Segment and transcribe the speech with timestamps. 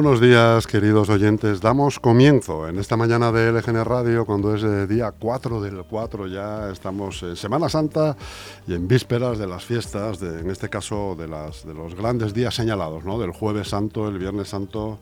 [0.00, 1.60] Buenos días, queridos oyentes.
[1.60, 6.28] Damos comienzo en esta mañana de LGN Radio, cuando es el día 4 del 4,
[6.28, 8.16] ya estamos en Semana Santa
[8.68, 13.18] y en vísperas de las fiestas, en este caso de los grandes días señalados, ¿no?
[13.18, 15.00] del Jueves Santo, el Viernes Santo,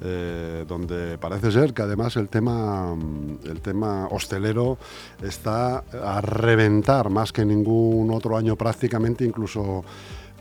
[0.00, 2.96] eh, donde parece ser que además el tema,
[3.44, 4.76] el tema hostelero
[5.22, 9.84] está a reventar más que ningún otro año prácticamente, incluso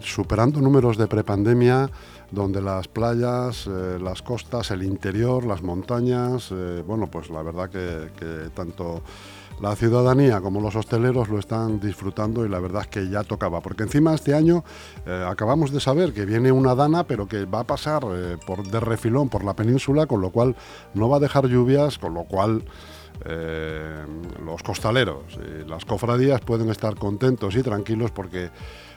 [0.02, 1.90] superando números de prepandemia
[2.32, 7.70] donde las playas, eh, las costas, el interior, las montañas, eh, bueno, pues la verdad
[7.70, 9.02] que, tanto
[9.60, 13.62] la ciudadanía como los hosteleros lo están disfrutando y la verdad es que ya tocaba,
[13.62, 14.64] porque encima este año
[15.06, 18.02] eh, acabamos de saber que viene una dana, pero que va a pasar
[18.48, 20.56] por de refilón por la península, con lo cual
[20.94, 22.64] no va a dejar lluvias, con lo cual
[24.44, 28.50] los costaleros y las cofradías pueden estar contentos y tranquilos porque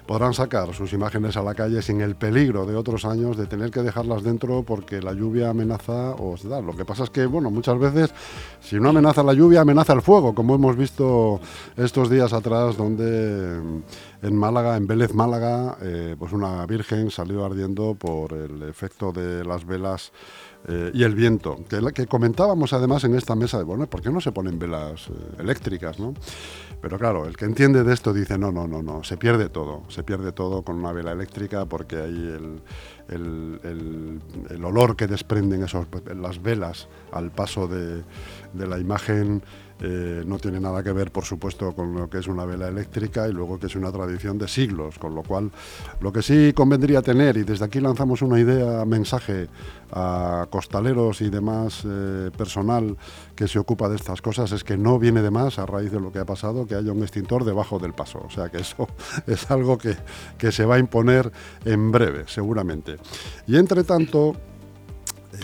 [0.06, 3.70] podrán sacar sus imágenes a la calle sin el peligro de otros años de tener
[3.70, 6.60] que dejarlas dentro porque la lluvia amenaza o se da.
[6.60, 8.14] Lo que pasa es que, bueno, muchas veces,
[8.60, 11.40] si no amenaza la lluvia, amenaza el fuego, como hemos visto
[11.76, 13.60] estos días atrás, donde
[14.22, 19.44] en Málaga, en Vélez Málaga, eh, pues una virgen salió ardiendo por el efecto de
[19.44, 20.12] las velas
[20.66, 24.10] eh, y el viento, que, que comentábamos además en esta mesa de, bueno, ¿por qué
[24.10, 26.14] no se ponen velas eh, eléctricas, no?
[26.84, 29.84] Pero claro, el que entiende de esto dice, no, no, no, no, se pierde todo,
[29.88, 32.36] se pierde todo con una vela eléctrica porque hay
[33.08, 33.60] el,
[34.50, 38.02] el, olor que desprenden esos, las velas al paso de,
[38.52, 39.42] de la imagen
[39.86, 43.28] eh, no tiene nada que ver, por supuesto, con lo que es una vela eléctrica
[43.28, 45.50] y luego que es una tradición de siglos, con lo cual
[46.00, 49.48] lo que sí convendría tener, y desde aquí lanzamos una idea, mensaje
[49.92, 52.96] a costaleros y demás eh, personal
[53.36, 56.00] que se ocupa de estas cosas, es que no viene de más, a raíz de
[56.00, 58.22] lo que ha pasado, que haya un extintor debajo del paso.
[58.24, 58.88] O sea que eso
[59.26, 59.96] es algo que,
[60.38, 61.30] que se va a imponer
[61.66, 62.96] en breve, seguramente.
[63.46, 64.34] Y entre tanto,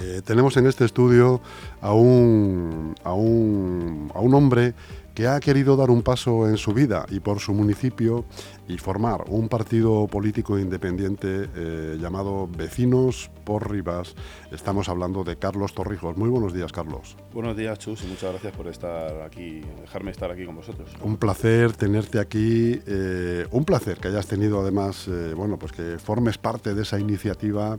[0.03, 1.41] eh, tenemos en este estudio
[1.81, 4.75] a un, a, un, a un hombre
[5.15, 8.25] que ha querido dar un paso en su vida y por su municipio
[8.69, 14.15] y formar un partido político independiente eh, llamado Vecinos por Rivas.
[14.53, 16.17] Estamos hablando de Carlos Torrijos.
[16.17, 17.17] Muy buenos días, Carlos.
[17.35, 20.89] Buenos días, Chus, y muchas gracias por estar aquí, dejarme estar aquí con vosotros.
[21.03, 26.39] Un placer tenerte aquí, eh, un placer que hayas tenido además, bueno, pues que formes
[26.39, 27.79] parte de esa iniciativa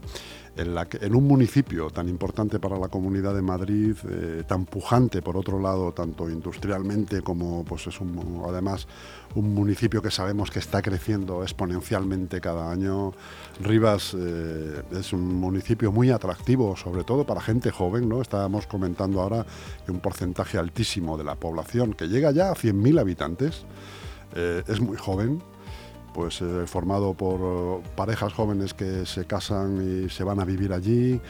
[0.56, 5.58] en, un municipio tan importante para la Comunidad de Madrid, eh, tan pujante por otro
[5.58, 8.86] lado, tanto industrialmente como pues es un, además
[9.34, 13.12] un municipio que sabemos que está creciendo exponencialmente cada año.
[13.60, 18.20] Rivas eh, es un municipio muy atractivo, sobre todo para gente joven, ¿no?
[18.20, 19.46] Estábamos comentando ahora
[19.86, 23.64] que un porcentaje altísimo de la población, que llega ya a 100.000 habitantes,
[24.34, 25.42] eh, es muy joven,
[26.12, 30.72] pues eh, formado por eh, parejas jóvenes que se casan y se van a vivir
[30.72, 31.20] allí.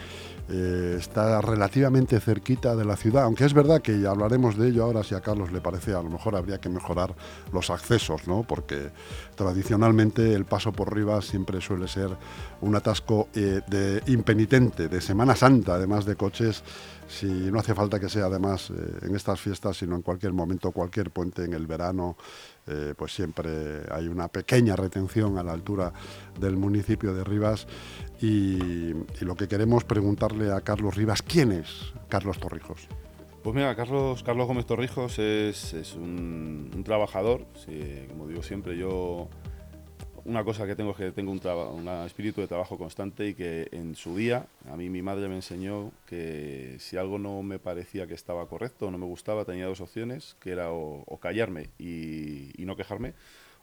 [0.49, 5.01] Eh, está relativamente cerquita de la ciudad, aunque es verdad que hablaremos de ello ahora
[5.01, 7.15] si a Carlos le parece, a lo mejor habría que mejorar
[7.53, 8.43] los accesos, ¿no?
[8.43, 8.91] porque
[9.35, 12.09] tradicionalmente el paso por Rivas siempre suele ser
[12.61, 16.63] un atasco de impenitente, de Semana Santa, además de coches,
[17.07, 21.11] si no hace falta que sea además en estas fiestas, sino en cualquier momento, cualquier
[21.11, 22.17] puente en el verano,
[22.65, 25.91] eh, pues siempre hay una pequeña retención a la altura
[26.39, 27.67] del municipio de Rivas
[28.21, 32.87] y, lo que queremos preguntarle a Carlos Rivas, ¿quién es Carlos Torrijos?
[33.43, 37.45] Pues mira, Carlos, Carlos Gómez Torrijos es, un, trabajador,
[38.07, 39.27] como digo siempre, yo
[40.23, 43.95] una cosa que tengo es que tengo un, espíritu de trabajo constante y que en
[43.95, 48.13] su día, a mí mi madre me enseñó que si algo no me parecía que
[48.13, 52.77] estaba correcto o no me gustaba, tenía dos opciones, que era o, callarme y, no
[52.77, 53.13] quejarme,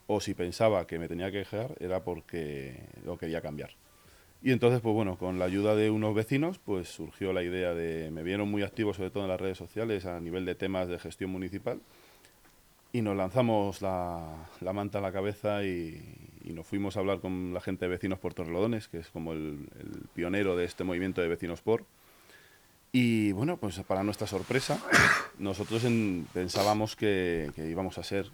[0.06, 3.71] o si pensaba que me tenía que quejar era porque lo quería cambiar.
[4.43, 8.11] Y entonces, pues bueno, con la ayuda de unos vecinos, pues surgió la idea de,
[8.11, 10.99] me vieron muy activos sobre todo en las redes sociales a nivel de temas de
[10.99, 11.81] gestión municipal,
[12.93, 16.01] y nos lanzamos la, la manta a la cabeza y
[16.53, 19.69] nos fuimos a hablar con la gente de Vecinos por Torrelodones, que es como el,
[20.15, 21.85] pionero de este movimiento de Vecinos por.
[22.93, 24.83] Y bueno, pues para nuestra sorpresa,
[25.39, 25.87] nosotros
[26.33, 28.27] pensábamos que, que, íbamos a ser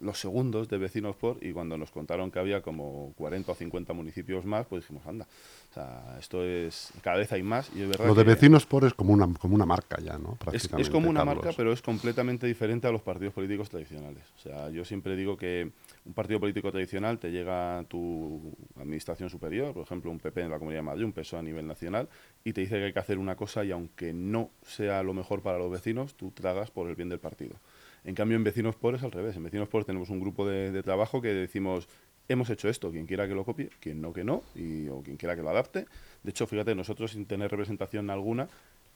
[0.00, 3.92] los segundos de Vecinos por, y cuando nos contaron que había como 40 o 50
[3.92, 5.26] municipios más, pues dijimos, anda,
[5.70, 7.70] o sea, esto es, cada vez hay más.
[7.74, 10.38] Y es verdad Lo de Vecinos por es como una, como una marca ya, ¿no?
[10.52, 14.22] Es, es, como una marca, pero es completamente diferente a los partidos políticos tradicionales.
[14.36, 15.70] O sea, yo siempre digo que
[16.04, 20.50] un partido político tradicional te llega a tu administración superior, por ejemplo, un PP en
[20.50, 22.08] la Comunidad de Madrid, un PSOE a nivel nacional,
[22.44, 25.42] y te dice que hay que hacer una cosa y aunque no sea lo mejor
[25.42, 27.56] para los vecinos, tú tragas por el bien del partido.
[28.04, 29.36] En cambio, en Vecinos por es al revés.
[29.36, 31.88] En Vecinos por tenemos un grupo de, trabajo que decimos,
[32.28, 35.16] hemos hecho esto, quien quiera que lo copie, quien no que no, y, o quien
[35.16, 35.86] quiera que lo adapte.
[36.22, 38.48] De hecho, fíjate, nosotros sin tener representación alguna,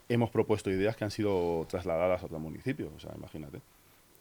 [0.09, 3.61] hemos propuesto ideas que han sido trasladadas a otro municipio, o sea, imagínate.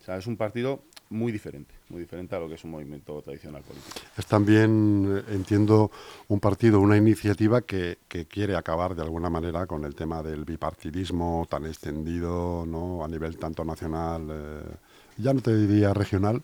[0.07, 3.99] Es un partido muy diferente, muy diferente a lo que es un movimiento tradicional político.
[4.17, 5.91] Es también, eh, entiendo,
[6.27, 10.43] un partido, una iniciativa que, que, quiere acabar de alguna manera con el tema del
[10.43, 13.03] bipartidismo tan extendido, ¿no?
[13.03, 14.75] A nivel tanto nacional, eh,
[15.17, 16.41] ya no te diría regional,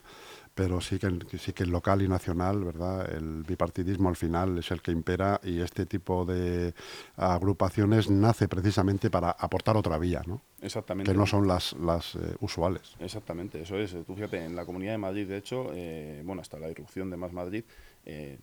[0.60, 3.16] pero sí que, sí que el local y nacional, ¿verdad?
[3.16, 6.74] El bipartidismo al final es el que impera y este tipo de
[7.16, 10.42] agrupaciones nace precisamente para aportar otra vía, ¿no?
[10.62, 11.10] Exactamente.
[11.10, 12.98] Que no son las, las eh, usuales.
[13.00, 13.96] Exactamente, eso es.
[14.06, 17.16] Tú fíjate, en la Comunidad de Madrid, de hecho, eh, bueno, hasta la irrupción de
[17.16, 17.64] Más Madrid,
[18.06, 18.38] eh,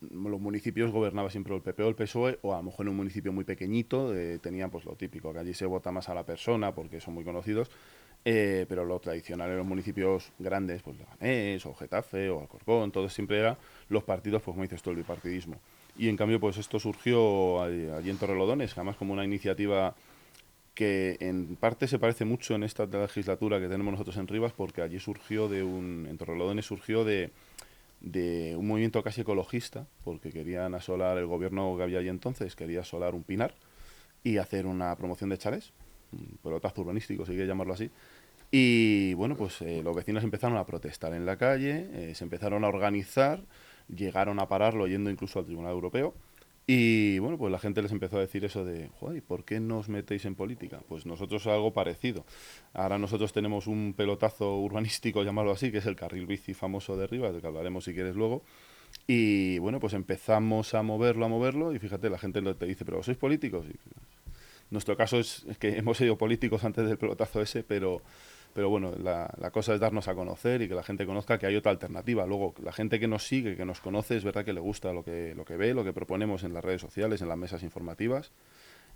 [0.00, 2.96] los municipios gobernaba siempre el PP o el PSOE, o a lo mejor en un
[2.96, 6.74] municipio muy pequeñito tenían pues lo típico, que allí se vota más a la persona
[6.74, 7.70] porque son muy conocidos,
[8.28, 13.08] eh, pero lo tradicional en los municipios grandes, pues Leganés o Getafe o Alcorcón, todo
[13.08, 13.56] siempre era
[13.88, 15.60] los partidos, pues como dices tú, el bipartidismo.
[15.96, 19.94] Y en cambio, pues esto surgió allí en Torrelodones, además como una iniciativa
[20.74, 24.82] que en parte se parece mucho en esta legislatura que tenemos nosotros en Rivas, porque
[24.82, 27.30] allí surgió de un, en Torrelodones surgió de,
[28.56, 33.14] un movimiento casi ecologista, porque querían asolar, el gobierno que había allí entonces quería asolar
[33.14, 33.54] un pinar
[34.24, 35.72] y hacer una promoción de chales,
[36.12, 37.90] un pelotazo urbanístico, si quiere llamarlo así,
[38.50, 42.64] y bueno, pues eh, los vecinos empezaron a protestar en la calle, eh, se empezaron
[42.64, 43.44] a organizar,
[43.88, 46.14] llegaron a pararlo yendo incluso al Tribunal Europeo.
[46.68, 49.78] Y bueno, pues la gente les empezó a decir eso de, joder, ¿por qué no
[49.78, 50.80] os metéis en política?
[50.88, 52.24] Pues nosotros algo parecido.
[52.74, 57.06] Ahora nosotros tenemos un pelotazo urbanístico, llamarlo así, que es el carril bici famoso de
[57.06, 58.42] Rivas, del que hablaremos si quieres luego.
[59.06, 63.00] Y bueno, pues empezamos a moverlo, a moverlo, y fíjate, la gente te dice, pero
[63.02, 63.66] ¿sois políticos?
[63.68, 63.76] Y,
[64.70, 68.02] nuestro caso es que hemos sido políticos antes del pelotazo ese, pero
[68.56, 71.56] pero bueno, la, cosa es darnos a conocer y que la gente conozca que hay
[71.56, 72.24] otra alternativa.
[72.24, 75.04] Luego, la gente que nos sigue, que nos conoce, es verdad que le gusta lo
[75.04, 78.32] que, lo que ve, lo que proponemos en las redes sociales, en las mesas informativas.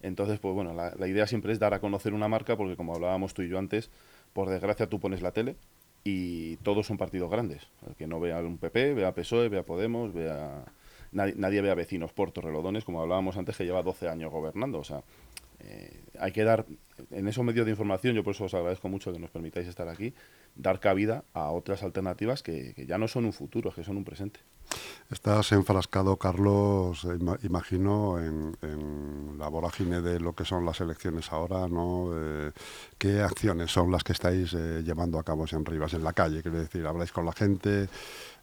[0.00, 3.34] Entonces, pues bueno, la, idea siempre es dar a conocer una marca porque como hablábamos
[3.34, 3.90] tú y yo antes,
[4.32, 5.56] por desgracia tú pones la tele
[6.04, 7.68] y todos son partidos grandes.
[7.86, 10.64] El que no vea un PP, vea PSOE, vea Podemos, vea...
[11.12, 14.78] Nadie, nadie ve a vecinos Porto Relodones, como hablábamos antes, que lleva 12 años gobernando.
[14.78, 15.02] O sea,
[15.62, 16.66] eh, hay que dar,
[17.10, 19.88] en esos medios de información, yo por eso os agradezco mucho que nos permitáis estar
[19.88, 20.14] aquí,
[20.54, 24.40] dar cabida a otras alternativas que, ya no son un futuro, que son un presente.
[25.10, 27.06] Estás enfrascado, Carlos,
[27.42, 32.10] imagino, en, la vorágine de lo que son las elecciones ahora, ¿no?
[32.14, 32.52] Eh,
[32.98, 36.42] ¿Qué acciones son las que estáis eh, llevando a cabo en Rivas, en la calle?
[36.42, 37.88] Quiero decir, habláis con la gente,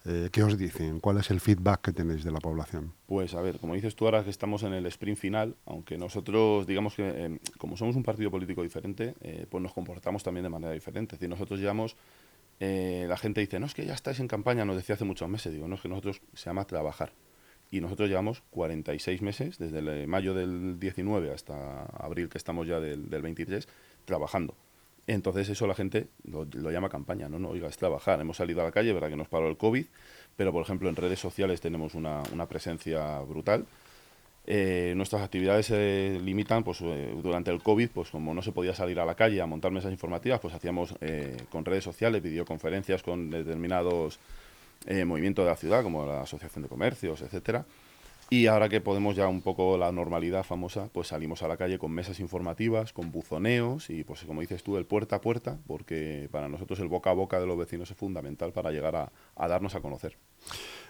[0.08, 1.00] eh, ¿Qué os dicen?
[1.02, 2.94] ¿Cuál es el feedback que tenéis de la población?
[3.08, 6.66] Pues a ver, como dices tú ahora que estamos en el sprint final, aunque nosotros
[6.66, 10.50] digamos que eh, como somos un partido político diferente, eh, pues nos comportamos también de
[10.50, 11.16] manera diferente.
[11.16, 11.98] Es decir, nosotros llevamos,
[12.60, 15.52] la gente dice, no es que ya estáis en campaña, nos decía hace muchos meses,
[15.52, 17.12] digo, no es que nosotros se llama trabajar.
[17.70, 23.10] Y nosotros llevamos 46 meses, desde mayo del 19 hasta abril que estamos ya del,
[23.10, 23.68] del 23,
[24.06, 24.56] trabajando.
[25.08, 27.40] Entonces eso la gente lo, llama campaña, ¿no?
[27.40, 28.20] no oiga, es trabajar.
[28.20, 29.86] Hemos salido a la calle, verdad que nos paró el COVID,
[30.36, 33.66] pero por ejemplo en redes sociales tenemos una, presencia brutal.
[34.46, 38.74] Eh, nuestras actividades se limitan, pues eh, durante el COVID, pues como no se podía
[38.74, 43.02] salir a la calle a montar mesas informativas, pues hacíamos eh, con redes sociales, videoconferencias
[43.02, 44.20] con determinados
[45.06, 47.66] movimientos de la ciudad, como la Asociación de Comercios, etcétera
[48.30, 51.80] y ahora que podemos ya un poco la normalidad famosa, pues salimos a la calle
[51.80, 56.28] con mesas informativas, con buzoneos y pues como dices tú, el puerta a puerta, porque
[56.32, 59.76] para nosotros el boca a boca de los vecinos es fundamental para llegar a, darnos
[59.76, 60.18] a conocer.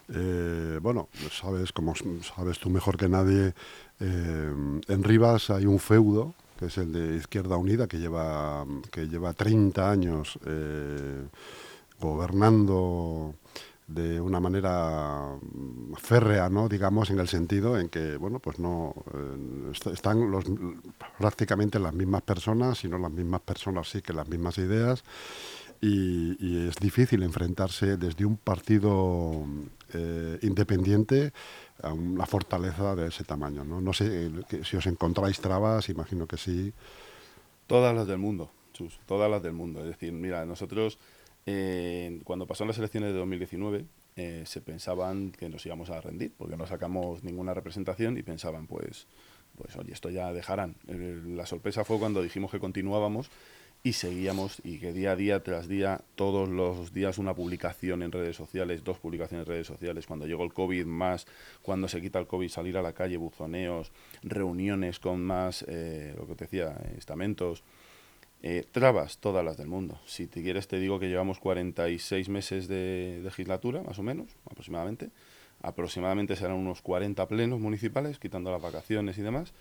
[0.10, 3.54] Eh, bueno, sabes, como sabes tú mejor que nadie,
[4.00, 4.54] eh,
[4.88, 9.34] en Rivas hay un feudo, que es el de Izquierda Unida, que lleva, que lleva
[9.34, 11.28] 30 años eh,
[12.00, 13.36] gobernando
[13.88, 16.68] de una manera mm, férrea, ¿no?
[16.68, 20.44] digamos, en el sentido en que, bueno, pues no eh, están los,
[21.18, 25.04] prácticamente las mismas personas, sino las mismas personas sí que las mismas ideas,
[25.80, 29.46] y, es difícil enfrentarse desde un partido
[29.94, 31.32] eh, independiente
[31.82, 33.64] a una fortaleza de ese tamaño.
[33.64, 36.74] No, no sé eh, si os encontráis trabas, imagino que sí.
[37.68, 38.50] Todas las del mundo,
[39.06, 39.82] todas las del mundo.
[39.82, 40.98] Es decir, mira, nosotros
[42.24, 43.86] cuando pasaron las elecciones de 2019,
[44.18, 48.66] eh, se pensaban que nos íbamos a rendir, porque no sacamos ninguna representación y pensaban,
[48.68, 49.08] pues,
[49.56, 50.76] pues oye, esto ya dejarán.
[50.88, 53.30] la sorpresa fue cuando dijimos que continuábamos
[53.84, 58.12] y seguíamos y que día a día tras día, todos los días una publicación en
[58.12, 61.28] redes sociales, dos publicaciones en redes sociales, cuando llegó el COVID más,
[61.62, 63.92] cuando se quita el COVID, salir a la calle, buzoneos,
[64.24, 67.64] reuniones con más, eh, lo que te decía, estamentos
[68.44, 70.00] Eh, trabas, todas las del mundo.
[70.06, 75.10] Si te quieres, te digo que llevamos 46 meses de legislatura, más o menos, aproximadamente.
[75.62, 79.54] Aproximadamente serán unos 40 plenos municipales, quitando las vacaciones y demás,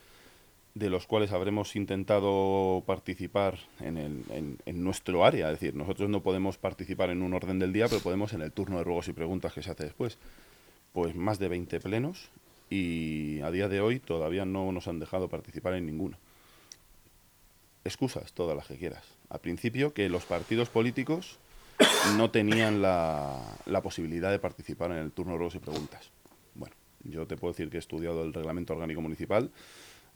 [0.75, 5.50] de los cuales habremos intentado participar en, el, en, nuestro área.
[5.50, 8.52] Es decir, nosotros no podemos participar en un orden del día, pero podemos en el
[8.52, 10.18] turno de ruegos y preguntas que se hace después.
[10.92, 12.28] Pues más de 20 plenos
[12.68, 16.18] y a día de hoy todavía no nos han dejado participar en ninguno
[17.87, 19.05] excusas, todas las que quieras.
[19.28, 21.38] Al principio que los partidos políticos
[22.16, 26.11] no tenían la, posibilidad de participar en el turno de y preguntas.
[26.55, 26.75] Bueno,
[27.05, 29.50] yo te puedo decir que he estudiado el reglamento orgánico municipal,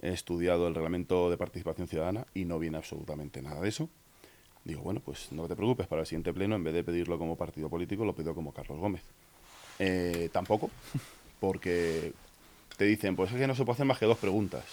[0.01, 3.89] he estudiado el reglamento de participación ciudadana y no viene absolutamente nada de eso.
[4.65, 7.37] Digo, bueno, pues no te preocupes, para el siguiente pleno, en vez de pedirlo como
[7.37, 9.03] partido político, lo pido como Carlos Gómez.
[9.79, 10.71] Eh, tampoco,
[11.41, 12.13] porque
[12.77, 14.65] te dicen, pues es que no se puede hacer más que dos preguntas.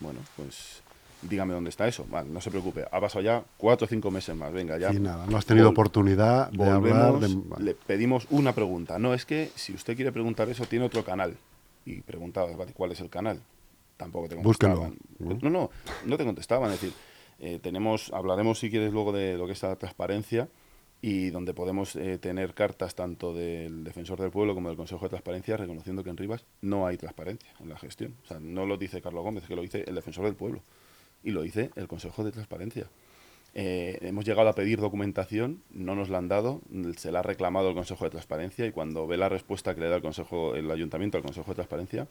[0.00, 0.82] Bueno, pues
[1.22, 2.06] dígame dónde está eso.
[2.10, 4.92] Vale, no se preocupe, ha pasado ya cuatro o cinco meses más, venga, ya.
[4.92, 7.14] Y nada, no has tenido oportunidad de hablar.
[7.58, 8.98] Le pedimos una pregunta.
[8.98, 11.36] No, es que si usted quiere preguntar eso, tiene otro canal.
[11.84, 13.40] Y preguntaba, ¿cuál es el canal?
[13.96, 14.96] Tampoco te contestaban.
[15.18, 15.50] ¿no?
[15.50, 15.70] no,
[16.06, 16.70] no, te contestaban.
[16.72, 16.96] Es decir,
[17.38, 20.48] eh, tenemos, hablaremos si quieres luego de lo que es la transparencia
[21.02, 25.10] y donde podemos eh, tener cartas tanto del defensor del pueblo como del Consejo de
[25.10, 28.14] Transparencia reconociendo que en Rivas no hay transparencia en la gestión.
[28.24, 30.62] O sea, no lo dice Carlos Gómez, que lo dice el defensor del pueblo
[31.22, 32.86] y lo dice el Consejo de Transparencia.
[33.52, 36.60] Eh, hemos llegado a pedir documentación, no nos la han dado,
[36.96, 39.88] se la ha reclamado el Consejo de Transparencia y cuando ve la respuesta que le
[39.88, 42.06] da el Consejo, el Ayuntamiento al Consejo de Transparencia,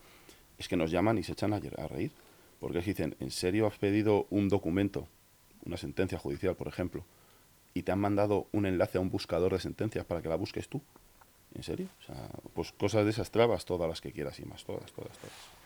[0.58, 2.12] es que nos llaman y se echan a, reír.
[2.60, 5.08] Porque dicen, ¿en serio has pedido un documento,
[5.64, 7.04] una sentencia judicial, por ejemplo,
[7.72, 10.68] y te han mandado un enlace a un buscador de sentencias para que la busques
[10.68, 10.82] tú?
[11.54, 11.88] ¿En serio?
[12.00, 15.16] O sea, pues cosas de esas trabas, todas las que quieras y más, todas, todas,
[15.16, 15.59] todas.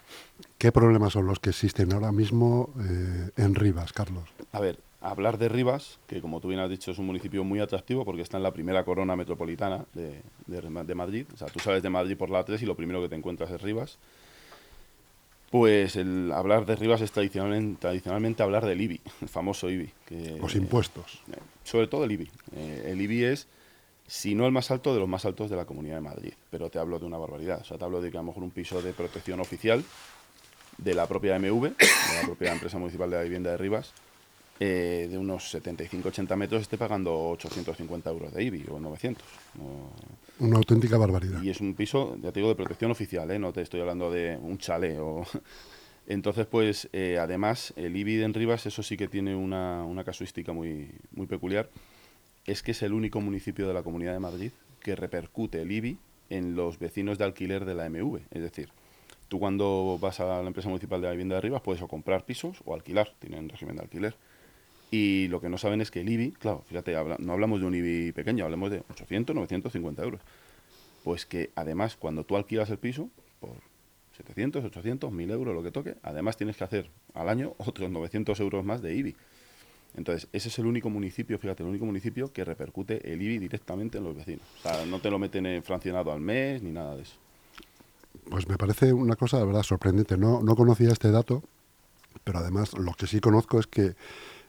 [0.58, 4.24] ¿Qué problemas son los que existen ahora mismo eh, en Rivas, Carlos?
[4.52, 7.60] A ver, hablar de Rivas, que como tú bien has dicho es un municipio muy
[7.60, 11.26] atractivo porque está en la primera corona metropolitana de, de, Madrid.
[11.34, 13.50] O sea, tú sales de Madrid por la 3 y lo primero que te encuentras
[13.50, 13.98] es Rivas.
[15.50, 19.92] Pues el hablar de Rivas es tradicionalmente, tradicionalmente hablar del IBI, el famoso IBI.
[20.06, 21.22] Que, Los impuestos.
[21.30, 22.30] Eh, sobre todo el IBI.
[22.56, 23.46] Eh, el IBI es
[24.06, 26.32] si no el más alto, de los más altos de la Comunidad de Madrid.
[26.50, 27.60] Pero te hablo de una barbaridad.
[27.60, 29.84] O sea, te hablo de que a lo mejor un piso de protección oficial
[30.78, 33.92] de la propia MV, de la propia empresa municipal de la vivienda de Rivas,
[34.60, 39.24] eh, de unos 75-80 metros esté pagando 850 euros de IBI o 900.
[40.38, 41.42] Una auténtica barbaridad.
[41.42, 43.38] Y es un piso, ya te digo, de protección oficial, ¿eh?
[43.38, 45.26] no te estoy hablando de un chalet o...
[46.06, 50.52] Entonces, pues, eh, además, el IBI en Rivas, eso sí que tiene una, una casuística
[50.52, 51.70] muy, muy peculiar,
[52.46, 55.98] es que es el único municipio de la Comunidad de Madrid que repercute el IBI
[56.30, 58.20] en los vecinos de alquiler de la MV.
[58.30, 58.68] Es decir,
[59.28, 62.24] tú cuando vas a la empresa municipal de la vivienda de Rivas puedes o comprar
[62.24, 64.16] pisos o alquilar, tienen régimen de alquiler.
[64.90, 67.74] Y lo que no saben es que el IBI, claro, fíjate, no hablamos de un
[67.74, 70.20] IBI pequeño, hablamos de 800, 950 euros.
[71.02, 73.10] Pues que además cuando tú alquilas el piso
[73.40, 73.56] por
[74.16, 78.38] 700, 800, 1000 euros, lo que toque, además tienes que hacer al año otros 900
[78.40, 79.16] euros más de IBI.
[79.96, 83.98] Entonces, ese es el único municipio, fíjate, el único municipio que repercute el IBI directamente
[83.98, 84.42] en los vecinos.
[84.58, 87.14] O sea, no te lo meten fraccionado al mes ni nada de eso.
[88.28, 90.16] Pues me parece una cosa, de verdad, sorprendente.
[90.16, 91.42] No, no conocía este dato,
[92.24, 93.94] pero además lo que sí conozco es que,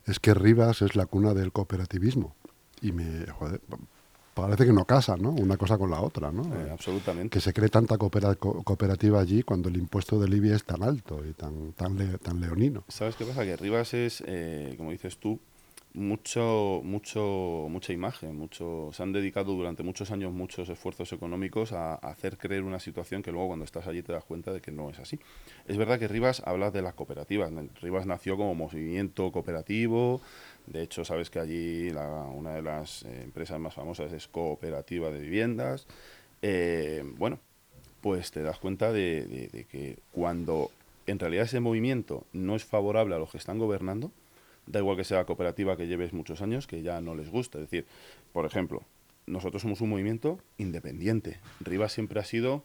[0.05, 2.35] es que Rivas es la cuna del cooperativismo.
[2.81, 3.61] Y me, joder,
[4.35, 5.31] parece que no casa, ¿no?
[5.31, 6.43] Una cosa con la otra, ¿no?
[6.43, 7.33] Eh, absolutamente.
[7.33, 11.33] Que se cree tanta cooperativa allí cuando el impuesto del IBI es tan alto y
[11.33, 12.83] tan, tan, tan leonino.
[12.87, 13.43] ¿Sabes qué pasa?
[13.43, 15.39] Que Rivas es, eh, como dices tú,
[15.95, 21.95] mucho, mucho, mucha imagen, mucho, se han dedicado durante muchos años muchos esfuerzos económicos a,
[21.95, 24.89] hacer creer una situación que luego cuando estás allí te das cuenta de que no
[24.89, 25.19] es así.
[25.67, 27.51] Es verdad que Rivas habla de las cooperativas.
[27.81, 30.21] Rivas nació como movimiento cooperativo.
[30.67, 35.19] De hecho, sabes que allí una de las eh, empresas más famosas es Cooperativa de
[35.19, 35.87] Viviendas.
[36.41, 37.39] Eh, bueno,
[38.01, 40.71] pues te das cuenta de, de que cuando
[41.07, 44.11] en realidad ese movimiento no es favorable a los que están gobernando,
[44.65, 47.59] da igual que sea cooperativa que lleves muchos años, que ya no les gusta.
[47.59, 47.85] Es decir,
[48.33, 48.83] por ejemplo,
[49.27, 51.39] nosotros somos un movimiento independiente.
[51.59, 52.63] Rivas siempre ha sido,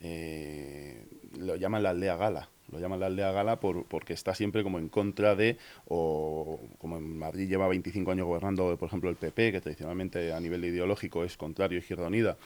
[0.00, 1.06] eh,
[1.38, 4.78] lo llaman la aldea gala, lo llaman la aldea gala por, porque está siempre como
[4.78, 9.52] en contra de, o como en Madrid lleva 25 años gobernando, por ejemplo, el PP,
[9.52, 12.36] que tradicionalmente a nivel ideológico es contrario a Izquierda Unida,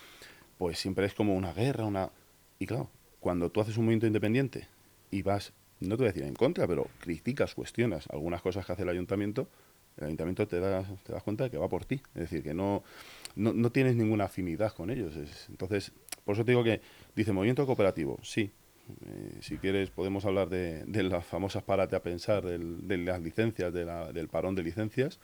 [0.59, 2.11] pues siempre es como una guerra, una...
[2.59, 4.69] Y claro, cuando tú haces un movimiento independiente
[5.11, 5.53] y vas
[5.83, 8.89] no te voy a decir en contra, pero criticas, cuestionas algunas cosas que hace el
[8.89, 9.49] ayuntamiento,
[9.97, 12.01] el ayuntamiento te das, te das cuenta de que va por ti.
[12.15, 12.83] Es decir, que no,
[13.35, 15.15] no, no tienes ninguna afinidad con ellos.
[15.49, 15.93] entonces,
[16.25, 16.81] por eso te digo que
[17.15, 18.51] dice movimiento cooperativo, sí,
[19.07, 24.29] Eh, si quieres, podemos hablar de, las famosas párate a pensar, de las licencias, del
[24.29, 25.19] parón de licencias,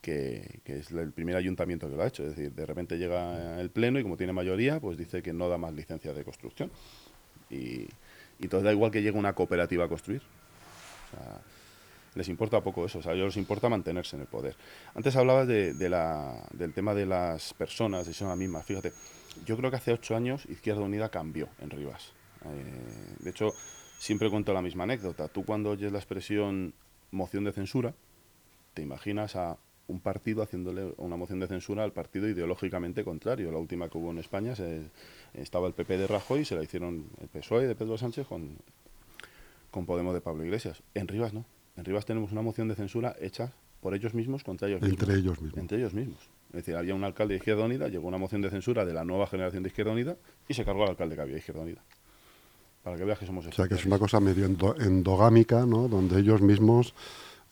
[0.00, 2.24] que, es el primer ayuntamiento que lo ha hecho.
[2.24, 5.48] Es decir, de repente llega el pleno y como tiene mayoría, pues dice que no
[5.48, 6.70] da más licencias de construcción.
[7.50, 7.86] Y,
[8.40, 10.22] entonces da igual que llegue una cooperativa a construir.
[12.14, 14.54] Les importa poco eso, o sea, a ellos les importa mantenerse en el poder.
[14.94, 18.66] Antes hablabas de, la, del tema de las personas, y son las mismas.
[18.66, 18.92] Fíjate,
[19.46, 22.12] yo creo que hace ocho años Izquierda Unida cambió en Rivas.
[22.44, 23.52] Eh, de hecho,
[23.98, 25.28] siempre cuento la misma anécdota.
[25.28, 26.74] Tú cuando oyes la expresión
[27.10, 27.94] moción de censura,
[28.74, 29.58] te imaginas a
[29.88, 33.50] un partido haciéndole una moción de censura al partido ideológicamente contrario.
[33.52, 34.82] La última que hubo en España se,
[35.34, 38.56] estaba el PP de Rajoy y se la hicieron el PSOE de Pedro Sánchez con,
[39.70, 40.82] con Podemos de Pablo Iglesias.
[40.94, 41.44] En Rivas no.
[41.76, 45.00] En Rivas tenemos una moción de censura hecha por ellos mismos contra ellos mismos.
[45.00, 45.60] Entre ellos mismos.
[45.60, 46.30] Entre ellos mismos.
[46.50, 49.04] Es decir, había un alcalde de Izquierda Unida, llegó una moción de censura de la
[49.04, 50.16] nueva generación de Izquierda Unida
[50.48, 51.82] y se cargó al alcalde que había de Izquierda Unida.
[52.82, 55.88] Para que veas que somos O sea, que es una cosa medio endogámica, ¿no?
[55.88, 56.94] Donde ellos mismos,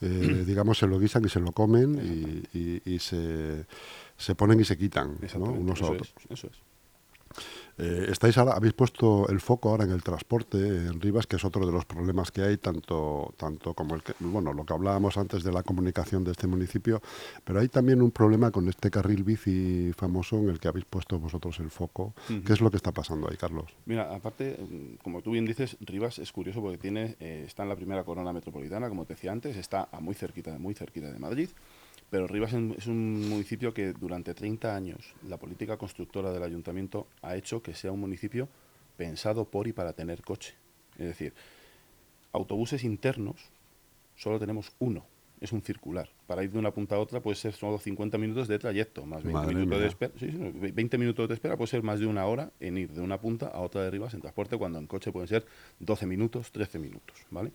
[0.01, 0.07] eh,
[0.45, 3.65] digamos, se lo guisan y se lo comen y, se,
[4.17, 5.45] se, ponen y se quitan, ¿no?
[5.45, 6.13] Unos a otros.
[6.29, 6.59] eso es.
[7.81, 11.43] Eh, estáis ahora, habéis puesto el foco ahora en el transporte en Rivas, que es
[11.43, 15.17] otro de los problemas que hay, tanto, tanto como el que, bueno, lo que hablábamos
[15.17, 17.01] antes de la comunicación de este municipio,
[17.43, 21.17] pero hay también un problema con este carril bici famoso en el que habéis puesto
[21.17, 22.13] vosotros el foco.
[22.27, 23.71] ¿Qué es lo que está pasando ahí, Carlos?
[23.85, 24.59] Mira, aparte,
[25.01, 28.31] como tú bien dices, Rivas es curioso porque tiene, eh, está en la primera corona
[28.31, 31.49] metropolitana, como te decía antes, está a muy cerquita, muy cerquita de Madrid.
[32.11, 37.37] Pero Rivas es un municipio que durante 30 años la política constructora del ayuntamiento ha
[37.37, 38.49] hecho que sea un municipio
[38.97, 40.53] pensado por y para tener coche.
[40.99, 41.33] Es decir,
[42.33, 43.37] autobuses internos
[44.17, 45.05] solo tenemos uno,
[45.39, 46.09] es un circular.
[46.27, 49.23] Para ir de una punta a otra puede ser solo 50 minutos de trayecto, más
[49.23, 50.13] 20 minutos de espera.
[50.73, 53.47] 20 minutos de espera puede ser más de una hora en ir de una punta
[53.47, 55.45] a otra de Rivas en transporte, cuando en coche pueden ser
[55.79, 57.53] 12 minutos, 13 minutos, ¿vale?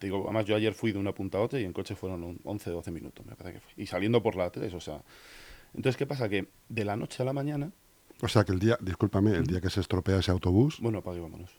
[0.00, 2.40] Te digo, además yo ayer fui de una punta a otra y en coche fueron
[2.42, 3.72] 11, 12 minutos, me parece que fue.
[3.76, 5.02] Y saliendo por la 3, o sea.
[5.74, 6.26] Entonces, ¿qué pasa?
[6.26, 7.70] Que de la noche a la mañana.
[8.22, 10.78] O sea, que el día, discúlpame, el día que se estropea ese autobús.
[10.80, 11.50] Bueno, para vámonos.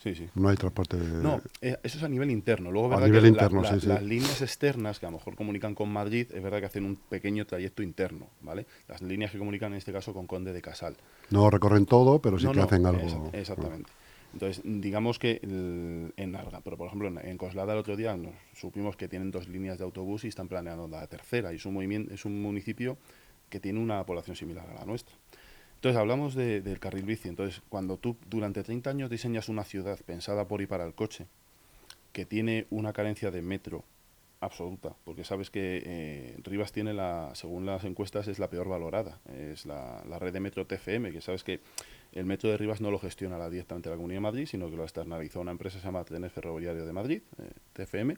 [0.00, 0.28] Sí, sí.
[0.36, 0.96] No hay transporte.
[0.96, 2.70] No, eh, eso es a nivel interno.
[2.70, 6.28] Luego, a nivel interno, sí, Las líneas externas que a lo mejor comunican con Madrid,
[6.32, 8.64] es verdad que hacen un pequeño trayecto interno, ¿vale?
[8.86, 10.96] Las líneas que comunican en este caso con Conde de Casal.
[11.30, 13.30] No recorren todo, pero sí que hacen algo.
[13.32, 13.90] exactamente.
[14.32, 18.96] Entonces, digamos que en Arga, pero por ejemplo en, Coslada el otro día nos supimos
[18.96, 21.52] que tienen dos líneas de autobús y están planeando la tercera.
[21.52, 22.98] Y es un, movimiento, es un municipio
[23.48, 25.16] que tiene una población similar a la nuestra.
[25.76, 27.28] Entonces hablamos del carril bici.
[27.28, 31.26] Entonces, cuando tú durante 30 años diseñas una ciudad pensada por y para el coche,
[32.12, 33.84] que tiene una carencia de metro
[34.40, 39.20] absoluta, porque sabes que eh, Rivas tiene la, según las encuestas, es la peor valorada,
[39.32, 41.60] es la, la red de metro TFM, que sabes que
[42.12, 44.76] el metro de Rivas no lo gestiona la, directamente la Comunidad de Madrid, sino que
[44.76, 48.16] lo externalizó una empresa que se llama Trenes Ferroviario de Madrid, eh, TFM,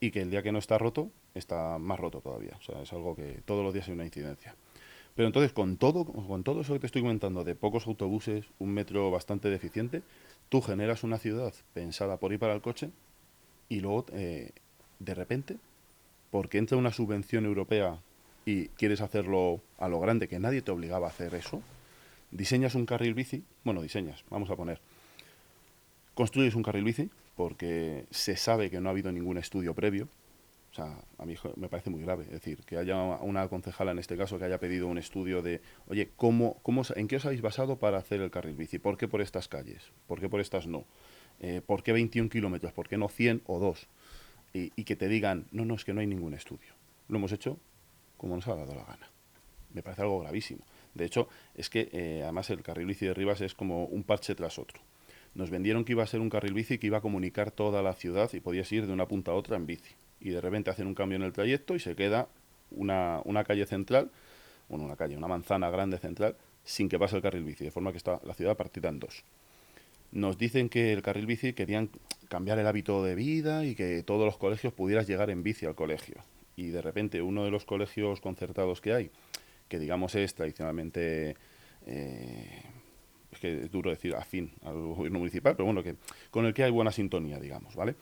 [0.00, 2.56] y que el día que no está roto, está más roto todavía.
[2.58, 4.54] O sea, es algo que todos los días hay una incidencia.
[5.14, 8.72] Pero entonces, con todo, con todo eso que te estoy comentando, de pocos autobuses, un
[8.72, 10.02] metro bastante deficiente,
[10.48, 12.90] tú generas una ciudad pensada por ir para el coche
[13.68, 14.52] y luego, eh,
[15.00, 15.56] de repente,
[16.30, 17.98] porque entra una subvención europea
[18.46, 21.62] y quieres hacerlo a lo grande, que nadie te obligaba a hacer eso,
[22.30, 24.80] diseñas un carril bici, bueno, diseñas, vamos a poner,
[26.14, 30.08] construyes un carril bici porque se sabe que no ha habido ningún estudio previo.
[30.72, 32.24] O sea, a mí me parece muy grave.
[32.24, 35.62] Es decir, que haya una concejala en este caso que haya pedido un estudio de,
[35.86, 38.78] oye, ¿cómo, cómo, ¿en qué os habéis basado para hacer el carril bici?
[38.78, 39.92] ¿Por qué por estas calles?
[40.06, 40.84] ¿Por qué por estas no?
[41.40, 42.72] Eh, ¿Por qué 21 kilómetros?
[42.72, 43.86] ¿Por qué no 100 o 2?
[44.54, 46.74] Y, y que te digan, no, no, es que no hay ningún estudio.
[47.08, 47.56] Lo hemos hecho
[48.16, 49.08] como nos ha dado la gana.
[49.72, 50.64] Me parece algo gravísimo.
[50.98, 54.34] De hecho, es que eh, además el carril bici de Rivas es como un parche
[54.34, 54.80] tras otro.
[55.34, 57.94] Nos vendieron que iba a ser un carril bici que iba a comunicar toda la
[57.94, 59.94] ciudad y podías ir de una punta a otra en bici.
[60.20, 62.28] Y de repente hacen un cambio en el trayecto y se queda
[62.72, 64.10] una, una calle central,
[64.68, 67.92] bueno, una calle, una manzana grande central, sin que pase el carril bici, de forma
[67.92, 69.22] que está la ciudad partida en dos.
[70.10, 71.90] Nos dicen que el carril bici querían
[72.28, 75.76] cambiar el hábito de vida y que todos los colegios pudieras llegar en bici al
[75.76, 76.16] colegio.
[76.56, 79.10] Y de repente uno de los colegios concertados que hay
[79.68, 81.36] que digamos es tradicionalmente,
[81.86, 82.62] eh,
[83.30, 85.96] es que es duro decir afín al gobierno municipal, pero bueno, que
[86.30, 87.94] con el que hay buena sintonía, digamos, ¿vale?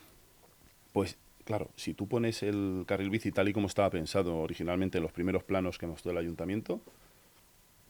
[0.93, 5.03] Pues claro, si tú pones el carril bici tal y como estaba pensado originalmente en
[5.03, 6.81] los primeros planos que mostró el ayuntamiento,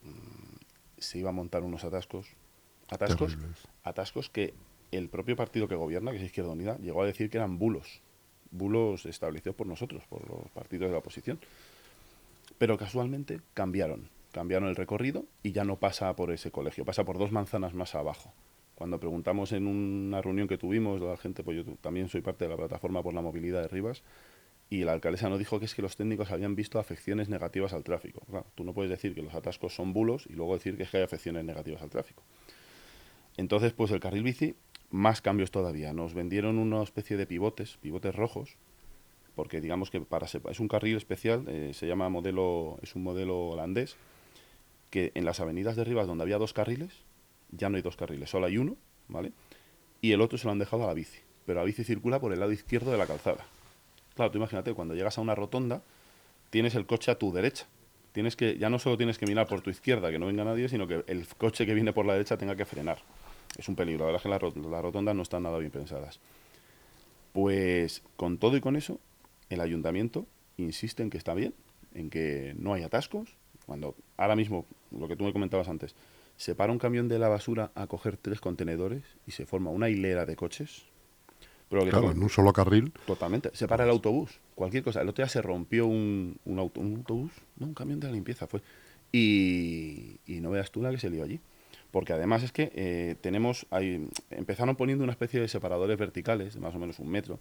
[0.02, 0.56] mm,
[0.98, 2.26] se iba a montar unos atascos,
[2.88, 3.36] atascos,
[3.82, 4.54] atascos que
[4.92, 8.00] el propio partido que gobierna, que es Izquierda Unida, llegó a decir que eran bulos,
[8.50, 11.38] bulos establecidos por nosotros, por los partidos de la oposición.
[12.58, 17.18] Pero casualmente cambiaron, cambiaron el recorrido y ya no pasa por ese colegio, pasa por
[17.18, 18.32] dos manzanas más abajo.
[18.74, 22.50] Cuando preguntamos en una reunión que tuvimos, la gente, pues yo también soy parte de
[22.50, 24.02] la plataforma por la movilidad de Rivas,
[24.68, 27.84] y la alcaldesa nos dijo que es que los técnicos habían visto afecciones negativas al
[27.84, 28.22] tráfico.
[28.54, 30.98] tú no puedes decir que los atascos son bulos y luego decir que es que
[30.98, 32.22] hay afecciones negativas al tráfico.
[33.36, 34.56] Entonces, pues el carril bici,
[34.90, 35.92] más cambios todavía.
[35.92, 38.56] Nos vendieron una especie de pivotes, pivotes rojos,
[39.36, 43.50] porque digamos que para es un carril especial, eh, se llama modelo, es un modelo
[43.50, 43.96] holandés,
[44.90, 46.90] que en las avenidas de Rivas donde había dos carriles,
[47.50, 48.76] ya no hay dos carriles, solo hay uno,
[49.08, 49.32] ¿vale?
[50.00, 52.32] Y el otro se lo han dejado a la bici, pero la bici circula por
[52.32, 53.46] el lado izquierdo de la calzada.
[54.14, 55.82] Claro, tú imagínate, cuando llegas a una rotonda,
[56.48, 57.66] tienes el coche a tu derecha.
[58.12, 60.70] Tienes que, ya no solo tienes que mirar por tu izquierda, que no venga nadie,
[60.70, 63.02] sino que el coche que viene por la derecha tenga que frenar.
[63.58, 66.18] Es un peligro, la verdad es que las rotondas no están nada bien pensadas.
[67.34, 68.98] Pues con todo y con eso,
[69.50, 71.54] el ayuntamiento insiste en que está bien,
[71.94, 73.36] en que no hay atascos.
[73.66, 75.94] Cuando ahora mismo, lo que tú me comentabas antes,
[76.36, 79.88] se para un camión de la basura a coger tres contenedores y se forma una
[79.88, 80.84] hilera de coches,
[81.68, 82.92] claro, en un solo carril.
[83.06, 83.50] Totalmente.
[83.54, 85.00] Se para el autobús, cualquier cosa.
[85.02, 88.62] El otro día se rompió un, un, autobús, no, un camión de la limpieza fue.
[89.12, 91.40] Y, no veas tú la que se lió allí.
[91.90, 93.66] Porque además es que eh, tenemos,
[94.30, 97.40] empezaron poniendo una especie de separadores verticales, de más o menos un metro,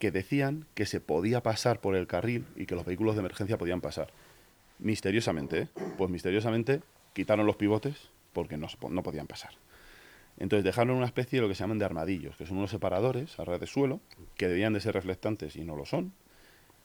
[0.00, 3.58] que decían que se podía pasar por el carril y que los vehículos de emergencia
[3.58, 4.08] podían pasar.
[4.78, 5.68] Misteriosamente, ¿eh?
[5.98, 6.80] pues misteriosamente
[7.12, 9.50] quitaron los pivotes porque no, no podían pasar.
[10.38, 13.38] Entonces dejaron una especie de lo que se llaman de armadillos, que son unos separadores
[13.38, 14.00] a red de suelo,
[14.36, 16.14] que debían de ser reflectantes y no lo son.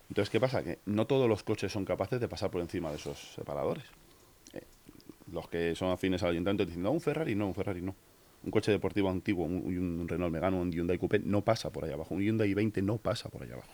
[0.09, 0.61] Entonces, ¿qué pasa?
[0.61, 3.85] Que no todos los coches son capaces de pasar por encima de esos separadores.
[4.53, 4.61] Eh,
[5.31, 7.95] los que son afines al ayuntamiento dicen, no, un Ferrari no, un Ferrari no.
[8.45, 12.13] Un coche deportivo antiguo, un, Renault Megane, un Hyundai Coupé no pasa por allá abajo.
[12.13, 13.73] Un Hyundai i20 no pasa por allá abajo.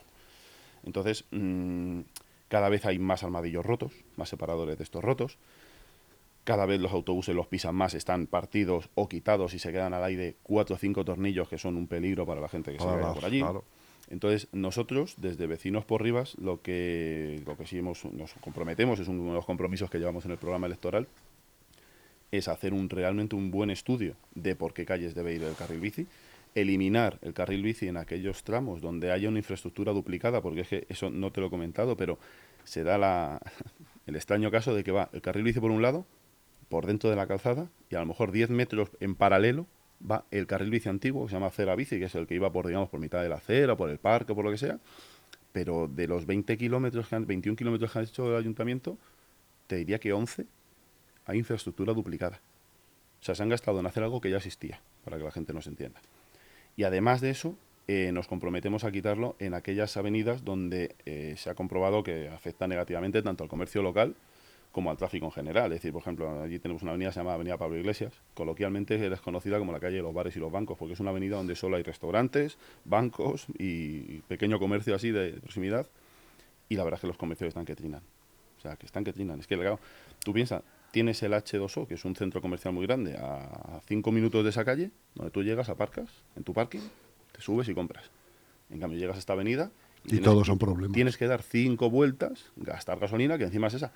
[0.84, 2.00] Entonces, mm,
[2.48, 5.38] cada vez hay más armadillos rotos, más separadores de estos rotos
[6.44, 10.04] cada vez los autobuses los pisan más, están partidos o quitados y se quedan al
[10.04, 13.04] aire cuatro o cinco tornillos que son un peligro para la gente que se ve
[13.14, 13.44] por allí.
[14.10, 18.04] Entonces, nosotros, desde Vecinos por Rivas, lo que, lo que sí nos
[18.42, 21.08] comprometemos, es uno de los compromisos que llevamos en el programa electoral,
[22.32, 25.82] es hacer un realmente un buen estudio de por qué calles debe ir el carril
[25.82, 26.08] bici,
[26.56, 30.86] eliminar el carril bici en aquellos tramos donde haya una infraestructura duplicada, porque es que
[30.90, 32.18] eso no te lo he comentado, pero
[32.64, 33.40] se da la,
[34.08, 36.06] el extraño caso de que va el carril bici por un lado,
[36.70, 39.68] por dentro de la calzada y a lo mejor 10 metros en paralelo
[40.10, 42.52] va el carril bici antiguo, que se llama acera bici, que es el que iba
[42.52, 44.80] por, digamos, por mitad de la acera, por el parque, por lo que sea.
[45.52, 48.98] Pero de los 20 kilómetros, 21 kilómetros que han hecho el ayuntamiento,
[49.68, 50.46] te diría que 11
[51.26, 52.42] hay infraestructura duplicada.
[53.22, 55.54] O sea, se han gastado en hacer algo que ya existía, para que la gente
[55.54, 56.02] nos entienda.
[56.76, 57.56] Y además de eso,
[57.88, 62.68] eh, nos comprometemos a quitarlo en aquellas avenidas donde eh, se ha comprobado que afecta
[62.68, 64.16] negativamente tanto al comercio local
[64.72, 65.72] como al tráfico en general.
[65.72, 68.14] Es decir, por ejemplo, allí tenemos una avenida que se llama Avenida Pablo Iglesias.
[68.34, 71.10] Coloquialmente es conocida como la calle de los bares y los bancos, porque es una
[71.10, 75.88] avenida donde solo hay restaurantes, bancos y pequeño comercio así de proximidad.
[76.70, 78.02] Y la verdad es que los comercios están que trinan.
[78.58, 79.40] O sea, que están que trinan.
[79.40, 79.80] Es que, legado,
[80.24, 84.44] tú piensas, tienes el H2O, que es un centro comercial muy grande, a cinco minutos
[84.44, 86.82] de esa calle, donde tú llegas, aparcas en tu parking,
[87.32, 88.12] te subes y compras.
[88.70, 89.72] En cambio, llegas a esta avenida
[90.06, 90.94] y, todos son problemas.
[90.94, 93.92] Tienes que dar cinco vueltas, gastar gasolina, que encima es esa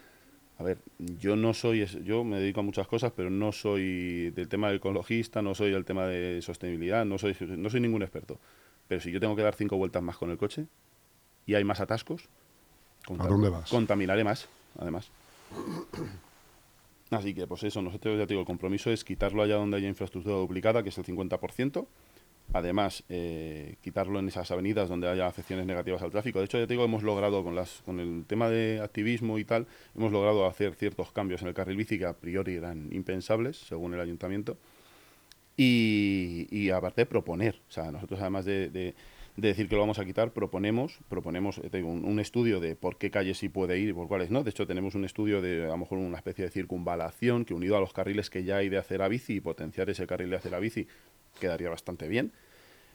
[0.58, 4.48] a ver, yo no soy, yo me dedico a muchas cosas, pero no soy del
[4.48, 8.40] tema del ecologista, no soy del tema de sostenibilidad, no soy, no soy ningún experto.
[8.88, 10.68] Pero si yo tengo que dar cinco vueltas más con el coche
[11.46, 12.30] y hay más atascos,
[13.20, 13.70] ¿a dónde vas?
[13.70, 14.48] Contaminaré más,
[14.80, 15.12] además.
[17.12, 20.36] Así que, pues eso, nosotros ya digo, el compromiso es quitarlo allá donde haya infraestructura
[20.38, 21.88] duplicada, que es el 50%,
[22.54, 26.40] Además, eh, quitarlo en esas avenidas donde haya afecciones negativas al tráfico.
[26.40, 29.46] De hecho, ya te digo, hemos logrado con, las, con el tema de activismo y
[29.46, 33.58] tal, hemos logrado hacer ciertos cambios en el carril bici que a priori eran impensables,
[33.58, 34.58] según el ayuntamiento.
[35.58, 37.62] Y, y aparte, proponer.
[37.68, 38.94] O sea, nosotros además de,
[39.36, 43.38] decir que lo vamos a quitar, proponemos, proponemos un, un, estudio de por qué calles
[43.38, 44.44] sí puede ir y por cuáles no.
[44.44, 47.76] De hecho, tenemos un estudio de a lo mejor una especie de circunvalación que unido
[47.76, 50.38] a los carriles que ya hay de hacer a bici y potenciar ese carril de
[50.38, 50.88] hacer a bici
[51.40, 52.32] quedaría bastante bien.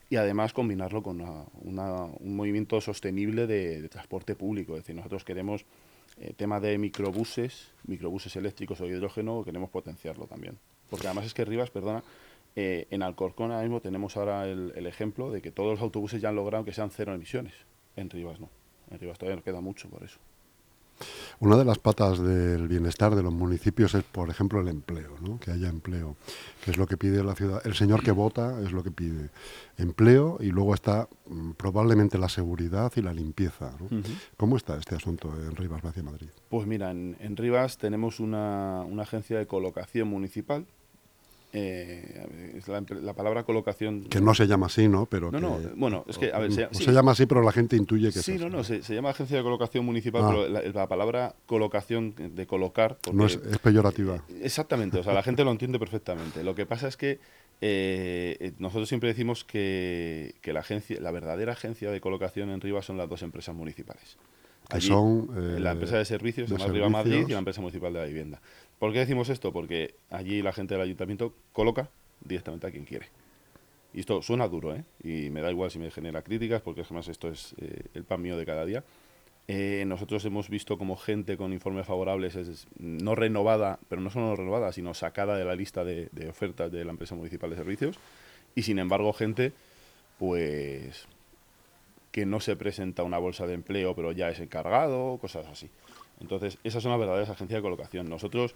[0.08, 4.76] Y además combinarlo con un movimiento sostenible de, transporte público.
[4.76, 5.64] Es decir, nosotros queremos
[6.18, 10.58] eh, tema de microbuses, microbuses eléctricos o hidrógeno, queremos potenciarlo también.
[10.88, 12.02] Porque además es que Rivas, perdona,
[12.56, 16.20] eh, en Alcorcón ahora mismo tenemos ahora el, el, ejemplo de que todos los autobuses
[16.20, 17.54] ya han logrado que sean cero emisiones.
[17.96, 18.48] En Rivas no.
[18.90, 20.18] En Rivas todavía nos queda mucho por eso.
[21.38, 25.40] Una de las patas del bienestar de los municipios es, por ejemplo, el empleo, ¿no?
[25.40, 26.16] que haya empleo,
[26.64, 27.62] que es lo que pide la ciudad.
[27.64, 29.30] El señor que vota es lo que pide
[29.78, 33.72] empleo y luego está mm, probablemente la seguridad y la limpieza.
[34.36, 36.28] ¿Cómo está este asunto en Rivas, Vacia Madrid?
[36.50, 40.66] Pues mira, en, Rivas tenemos una, agencia de colocación municipal
[41.52, 42.60] Eh,
[43.02, 44.04] la, palabra colocación.
[44.04, 45.06] Que no se llama así, ¿no?
[45.06, 46.52] Pero no, no, bueno, es que, a ver.
[46.52, 49.36] Se, se, llama así, pero la gente intuye que Sí, no, no, se, llama Agencia
[49.36, 50.62] de Colocación Municipal, pero ah.
[50.72, 52.98] la, palabra colocación, de colocar.
[53.12, 54.16] no es, peyorativa.
[54.28, 56.44] Eh, exactamente, o sea, la gente lo entiende perfectamente.
[56.44, 57.18] Lo que pasa es que
[57.60, 62.84] eh, nosotros siempre decimos que, que, la, agencia, la verdadera agencia de colocación en Rivas
[62.84, 64.18] son las dos empresas municipales.
[64.70, 65.62] Que son.
[65.62, 68.40] la empresa de servicios, de Riva Madrid, y la empresa municipal de la vivienda.
[68.78, 69.52] ¿Por qué decimos esto?
[69.52, 71.90] Porque allí la gente del ayuntamiento coloca
[72.24, 73.08] directamente a quien quiere.
[73.92, 74.84] Y esto suena duro, ¿eh?
[75.02, 78.22] Y me da igual si me genera críticas, porque además esto es eh, el pan
[78.22, 78.84] mío de cada día.
[79.48, 84.26] Eh, nosotros hemos visto como gente con informes favorables es no renovada, pero no solo
[84.26, 87.98] no renovada, sino sacada de la lista de, ofertas de la empresa municipal de servicios.
[88.54, 89.52] Y sin embargo, gente,
[90.18, 91.08] pues,
[92.10, 95.70] que no se presenta una bolsa de empleo, pero ya es encargado, cosas así.
[96.20, 98.08] Entonces, esas son las verdaderas agencias de colocación.
[98.08, 98.54] Nosotros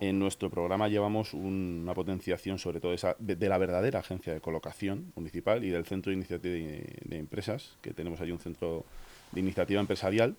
[0.00, 5.12] en nuestro programa llevamos una potenciación sobre todo esa, de, la verdadera agencia de colocación
[5.14, 8.84] municipal y del centro de iniciativa de, empresas, que tenemos allí un centro
[9.32, 10.36] de iniciativa empresarial.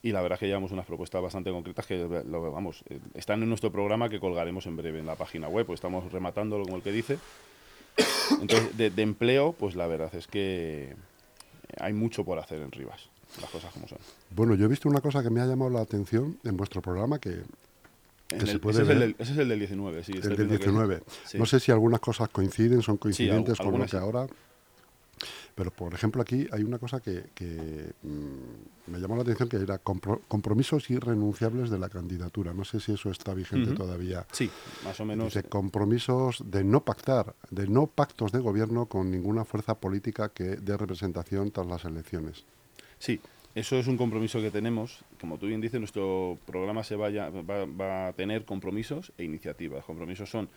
[0.00, 3.48] Y la verdad es que llevamos unas propuestas bastante concretas que lo, vamos, están en
[3.48, 6.82] nuestro programa que colgaremos en breve en la página web, pues estamos rematándolo como el
[6.82, 7.18] que dice.
[8.40, 10.94] Entonces, de empleo, pues la verdad es que
[11.80, 13.08] hay mucho por hacer en Rivas
[13.40, 13.98] las cosas como son.
[14.30, 17.18] Bueno, yo he visto una cosa que me ha llamado la atención en vuestro programa
[17.18, 17.42] que,
[18.44, 18.96] se puede ese, ver.
[18.96, 20.12] Es el ese, Es el del, 19, sí.
[20.12, 21.02] El del 19.
[21.34, 24.26] No sé si algunas cosas coinciden, son coincidentes con lo que ahora...
[25.54, 27.24] Pero, por ejemplo, aquí hay una cosa que,
[28.02, 32.52] mm, me llamó la atención, que era compromisos irrenunciables de la candidatura.
[32.52, 34.26] No sé si eso está vigente todavía.
[34.32, 34.50] Sí,
[34.84, 35.26] más o menos.
[35.26, 40.56] Dice compromisos de no pactar, de no pactos de gobierno con ninguna fuerza política que
[40.56, 42.44] dé representación tras las elecciones.
[42.98, 43.20] Sí,
[43.54, 45.04] eso es un compromiso que tenemos.
[45.20, 49.84] Como tú bien dices, nuestro programa se vaya, va, a tener compromisos e iniciativas.
[49.84, 50.48] Compromisos son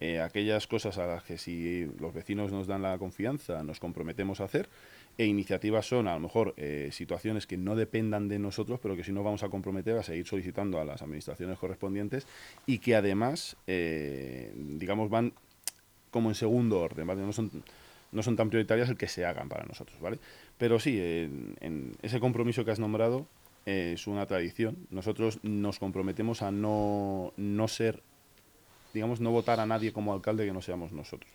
[0.00, 4.40] eh, aquellas cosas a las que si los vecinos nos dan la confianza nos comprometemos
[4.40, 4.68] a hacer
[5.16, 9.04] e iniciativas son a lo mejor eh, situaciones que no dependan de nosotros pero que
[9.04, 12.26] si no vamos a comprometer a seguir solicitando a las administraciones correspondientes
[12.66, 15.32] y que además eh, digamos van
[16.10, 17.50] como en segundo orden no son
[18.12, 20.18] no son tan prioritarias el que se hagan para nosotros vale
[20.58, 23.26] pero sí, en, ese compromiso que has nombrado
[23.66, 24.86] es una tradición.
[24.90, 28.02] Nosotros nos comprometemos a no, no ser,
[28.94, 31.32] digamos, no votar a nadie como alcalde que no seamos nosotros.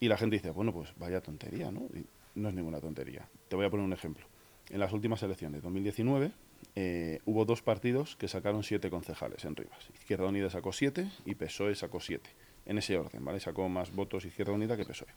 [0.00, 1.88] Y la gente dice, bueno, pues vaya tontería, ¿no?
[2.34, 3.28] no es ninguna tontería.
[3.48, 4.26] Te voy a poner un ejemplo.
[4.70, 6.32] En las últimas elecciones, 2019,
[6.74, 9.88] eh, hubo dos partidos que sacaron siete concejales en Rivas.
[9.94, 12.30] Izquierda Unida sacó siete y PSOE sacó siete.
[12.66, 13.38] En ese orden, ¿vale?
[13.38, 15.08] Sacó más votos Izquierda Unida que PSOE.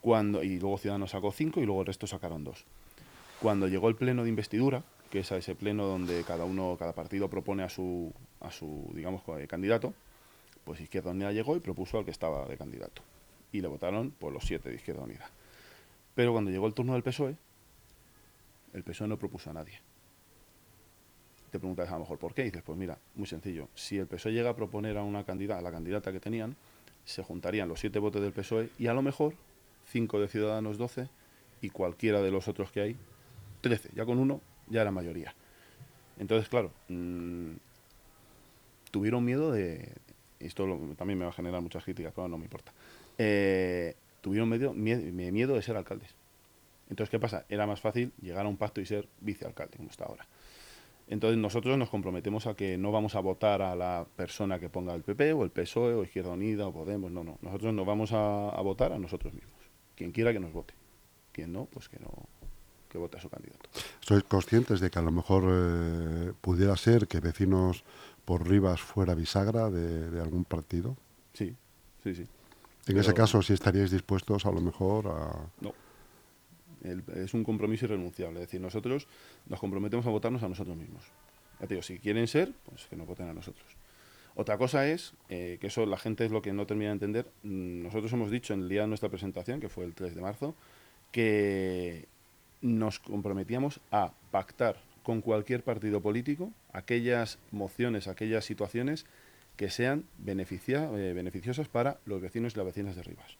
[0.00, 2.64] Cuando, y luego Ciudadanos sacó cinco y luego el resto sacaron dos.
[3.40, 6.92] Cuando llegó el pleno de investidura, que es a ese pleno donde cada uno, cada
[6.92, 9.94] partido propone a su, a su digamos, candidato,
[10.68, 13.00] pues Izquierda Unida llegó y propuso al que estaba de candidato.
[13.52, 15.30] Y le votaron por los siete de Izquierda Unida.
[16.14, 17.34] Pero cuando llegó el turno del PSOE,
[18.74, 19.80] el PSOE no propuso a nadie.
[21.50, 22.42] Te preguntas a lo mejor por qué.
[22.42, 23.70] Y dices, pues mira, muy sencillo.
[23.74, 26.54] Si el PSOE llega a proponer a una candidata, a la candidata que tenían,
[27.06, 29.32] se juntarían los siete votos del PSOE y a lo mejor
[29.86, 31.08] 5 de Ciudadanos 12
[31.62, 32.96] y cualquiera de los otros que hay
[33.62, 33.88] 13.
[33.94, 35.34] Ya con uno ya era mayoría.
[36.18, 37.52] Entonces, claro, mm,
[38.90, 39.94] tuvieron miedo de...
[40.40, 42.72] Esto también me va a generar muchas críticas, pero no me importa.
[43.16, 46.14] Eh, tuvieron miedo, miedo, de ser alcaldes.
[46.88, 47.44] Entonces, ¿qué pasa?
[47.48, 50.26] Era más fácil llegar a un pacto y ser vicealcalde, como está ahora.
[51.08, 54.94] Entonces nosotros nos comprometemos a que no vamos a votar a la persona que ponga
[54.94, 57.38] el PP o el PSOE o Izquierda Unida o Podemos, no, no.
[57.40, 59.58] Nosotros nos vamos a votar a nosotros mismos
[59.98, 60.74] quien quiera que nos vote.
[61.32, 62.28] Quien no, pues que no
[62.88, 63.68] que vote a su candidato.
[64.00, 67.84] ¿Sois conscientes de que a lo mejor eh, pudiera ser que vecinos
[68.28, 70.98] por Rivas fuera bisagra de, algún partido?
[71.32, 71.56] Sí,
[72.04, 72.26] sí, sí.
[72.86, 75.48] En ese caso, si estaríais dispuestos a lo mejor a...
[75.62, 75.72] No.
[76.82, 78.40] es un compromiso irrenunciable.
[78.40, 79.08] Es decir, nosotros
[79.46, 81.04] nos comprometemos a votarnos a nosotros mismos.
[81.58, 83.66] Ya te digo, si quieren ser, pues que nos voten a nosotros.
[84.34, 87.32] Otra cosa es, eh, que eso la gente es lo que no termina de entender,
[87.44, 90.20] mm, nosotros hemos dicho en el día de nuestra presentación, que fue el 3 de
[90.20, 90.54] marzo,
[91.12, 92.08] que
[92.60, 94.76] nos comprometíamos a pactar
[95.08, 99.06] con cualquier partido político aquellas mociones, aquellas situaciones
[99.56, 103.38] que sean beneficia, eh, beneficiosas para los vecinos y las vecinas de Rivas.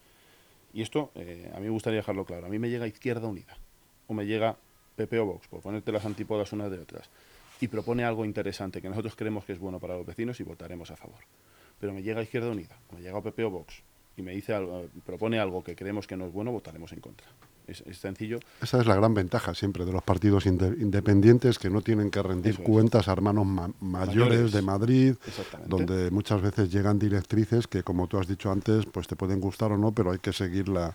[0.73, 3.59] Y esto, eh, a mí me gustaría dejarlo claro, a mí me llega Izquierda Unida,
[4.07, 4.57] o me llega
[4.97, 7.11] PP o Vox, por ponerte las antípodas unas de otras
[7.61, 10.91] y propone algo interesante que nosotros creemos que es bueno para los vecinos y votaremos
[10.91, 11.21] a favor.
[11.79, 13.83] Pero me llega Izquierda Unida, o me llega PP o Vox,
[14.17, 17.27] y me dice algo, propone algo que creemos que no es bueno, votaremos en contra.
[17.69, 18.41] Es, sencillo.
[18.63, 22.59] Esa es la gran ventaja siempre de los partidos independientes que no tienen que rendir
[22.59, 23.47] cuentas a hermanos
[23.81, 25.15] mayores, de Madrid,
[25.67, 29.73] donde muchas veces llegan directrices que, como tú has dicho antes, pues te pueden gustar
[29.73, 30.95] o no, pero hay que seguir la,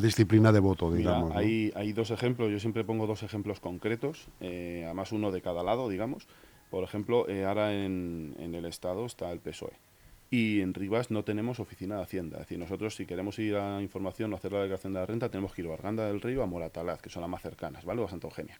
[0.00, 1.34] disciplina de voto, digamos.
[1.34, 5.62] hay, hay, dos ejemplos, yo siempre pongo dos ejemplos concretos, eh, además uno de cada
[5.62, 6.26] lado, digamos.
[6.70, 9.89] Por ejemplo, eh, ahora en, en el Estado está el PSOE
[10.30, 12.36] y en Rivas no tenemos oficina de Hacienda.
[12.36, 15.28] Es decir, nosotros si queremos ir a información o hacer la declaración de la renta,
[15.28, 18.00] tenemos que ir a Arganda del Río a Moratalaz, que son las más cercanas, ¿vale?
[18.00, 18.58] O a Santa Eugenia.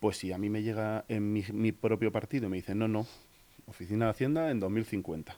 [0.00, 3.06] Pues si a mí me llega en mi, propio partido y me dicen, no, no,
[3.66, 5.36] oficina de Hacienda en 2050.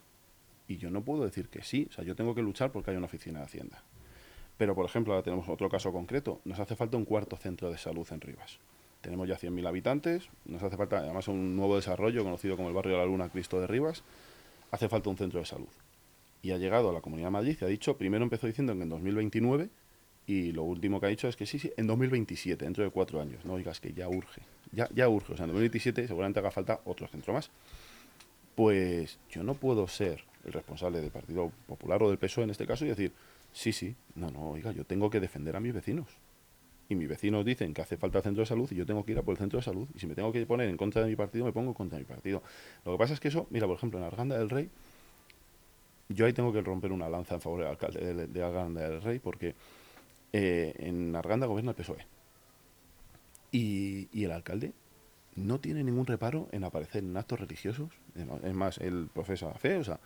[0.69, 2.97] Y yo no puedo decir que sí, o sea, yo tengo que luchar porque hay
[2.97, 3.83] una oficina de Hacienda.
[4.57, 6.41] Pero, por ejemplo, ahora tenemos otro caso concreto.
[6.45, 8.61] Nos hace falta un cuarto centro de salud en Rivas.
[9.01, 12.93] Tenemos ya 100.000 habitantes, nos hace falta además un nuevo desarrollo conocido como el barrio
[12.93, 14.05] de la Luna Cristo de Rivas
[14.75, 15.69] hace falta un centro de salud.
[16.43, 18.83] Y ha llegado a la Comunidad de Madrid y ha dicho, primero empezó diciendo que
[18.83, 19.71] en 2029
[20.27, 23.21] y lo último que ha dicho es que sí, sí, en 2027, dentro de cuatro
[23.21, 23.45] años.
[23.45, 25.33] No oigas que ya urge, ya, ya urge.
[25.33, 27.51] O sea, en 2027 seguramente haga falta otro centro más.
[28.55, 32.67] Pues yo no puedo ser el responsable del Partido Popular o del PSOE en este
[32.67, 33.13] caso y decir,
[33.53, 36.09] sí, sí, no, no, oiga, yo tengo que defender a mis vecinos.
[36.89, 39.13] Y mis vecinos dicen que hace falta el centro de salud y yo tengo que
[39.13, 39.89] ir a por el centro de salud.
[39.95, 42.05] Y si me tengo que poner en contra de mi partido, me pongo contra mi
[42.05, 42.43] partido.
[42.85, 44.69] Lo que pasa es que eso, mira, por ejemplo, en Arganda del Rey,
[46.11, 49.19] yo ahí tengo que romper una lanza en favor del alcalde de, Arganda del Rey,
[49.19, 49.55] porque
[50.33, 52.07] eh, en Arganda gobierna el PSOE.
[53.51, 54.73] Y, y, el alcalde
[55.37, 57.89] no tiene ningún reparo en aparecer en actos religiosos.
[58.43, 60.01] Es más, él profesa fe, o sea,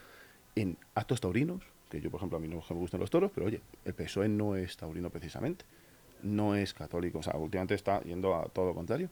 [0.54, 3.46] en actos taurinos, que yo, por ejemplo, a mí no me gustan los toros, pero
[3.46, 5.64] oye, el PSOE no es taurino precisamente
[6.22, 9.08] no es católico, o sea, últimamente está yendo a todo lo contrario.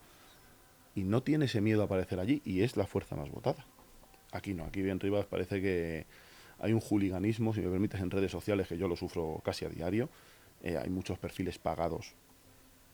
[0.95, 3.67] Y no tiene ese miedo a aparecer allí y es la fuerza más votada.
[4.33, 6.07] Aquí no, aquí bien Rivas parece que
[6.59, 9.69] hay un juliganismo, si me permites, en redes sociales, que yo lo sufro casi a
[9.69, 10.09] diario.
[10.63, 12.15] Eh, hay muchos perfiles pagados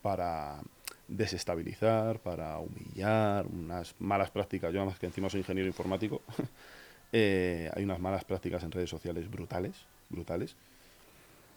[0.03, 0.61] para
[1.07, 4.72] desestabilizar, para humillar, unas malas prácticas.
[4.72, 6.22] Yo, además que encima soy ingeniero informático,
[7.12, 10.57] eh, hay unas malas prácticas en redes sociales brutales, brutales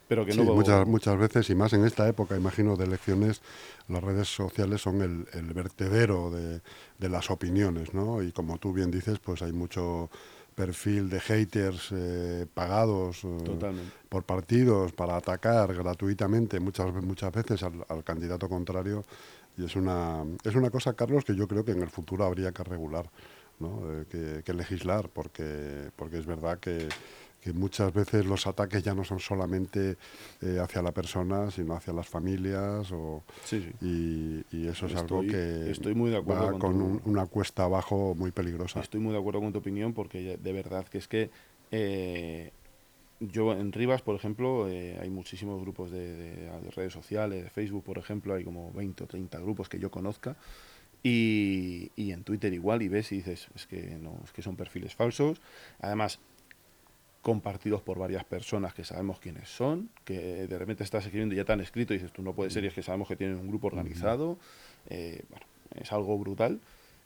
[0.07, 3.41] pero que sí, muchas, muchas veces, y más en esta época, imagino, de elecciones,
[3.87, 6.61] las redes sociales son el, vertedero de,
[7.09, 8.21] las opiniones, ¿no?
[8.21, 10.09] Y como tú bien dices, pues hay mucho
[10.55, 13.73] perfil de haters eh, pagados eh,
[14.07, 19.03] por partidos para atacar gratuitamente muchas muchas veces al, candidato contrario
[19.57, 22.53] y es una es una cosa Carlos que yo creo que en el futuro habría
[22.53, 23.09] que regular
[23.59, 23.81] ¿no?
[23.85, 26.87] Eh, que, que, legislar porque porque es verdad que
[27.45, 29.97] que muchas veces los ataques ya no son solamente
[30.41, 32.91] eh, hacia la persona, sino hacia las familias.
[32.91, 33.21] O,
[33.81, 38.31] Y, eso es algo que estoy muy de acuerdo va con, una cuesta abajo muy
[38.31, 38.79] peligrosa.
[38.79, 41.29] Estoy muy de acuerdo con tu opinión porque de verdad que es que
[41.69, 42.49] eh,
[43.19, 47.99] yo en Rivas, por ejemplo, eh, hay muchísimos grupos de, redes sociales, de Facebook, por
[47.99, 50.35] ejemplo, hay como 20 o 30 grupos que yo conozca.
[51.03, 54.55] Y, y en Twitter igual, y ves y dices, es que no, es que son
[54.55, 55.39] perfiles falsos.
[55.79, 56.19] Además,
[57.25, 61.43] compartidos por varias personas que sabemos quiénes son, que de repente estás escribiendo y ya
[61.43, 63.37] te han escrito y dices, tú no puedes ser, y es que sabemos que tienen
[63.37, 64.37] un grupo organizado.
[64.91, 66.59] Eh, bueno, es algo brutal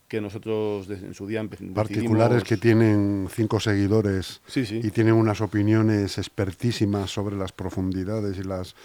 [0.10, 1.42] que nosotros en su día
[1.74, 8.76] Particulares que tienen cinco seguidores y tienen unas opiniones expertísimas sobre las profundidades y las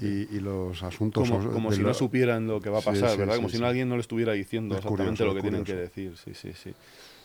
[0.00, 1.28] Y, los asuntos...
[1.28, 3.36] Como, si no supieran lo que va a pasar, ¿verdad?
[3.36, 6.14] como si alguien no le estuviera diciendo exactamente lo que tienen que decir.
[6.16, 6.72] Sí, sí, sí.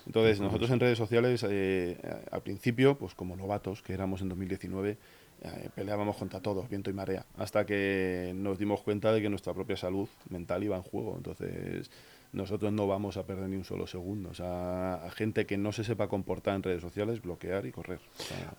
[0.06, 1.98] Entonces, nosotros en redes sociales, eh,
[2.32, 4.98] al principio, pues como novatos que éramos en 2019,
[5.42, 9.54] eh, peleábamos contra todos, viento y marea, hasta que nos dimos cuenta de que nuestra
[9.54, 11.16] propia salud mental iba en juego.
[11.18, 11.90] Entonces,
[12.32, 14.30] nosotros no vamos a perder ni un solo segundo.
[14.30, 18.00] O sea, a gente que no se sepa comportar en redes sociales, bloquear y correr.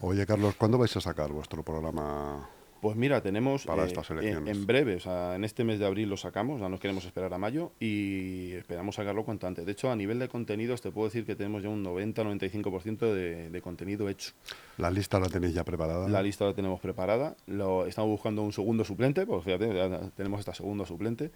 [0.01, 2.49] Oye, Carlos, ¿cuándo vais a sacar vuestro programa
[2.85, 6.61] pues mira, tenemos eh, en, breve, o sea, en este mes de abril lo sacamos,
[6.61, 9.65] no nos queremos esperar a mayo y esperamos sacarlo cuanto antes.
[9.65, 13.49] De hecho, a nivel de contenidos te puedo decir que tenemos ya un 90-95% de,
[13.49, 14.33] de contenido hecho.
[14.77, 16.11] ¿La lista la tenéis ya preparada?
[16.11, 17.35] La lista la tenemos preparada.
[17.47, 21.31] Lo, estamos buscando un segundo suplente, pues fíjate, ya tenemos esta segundo suplente.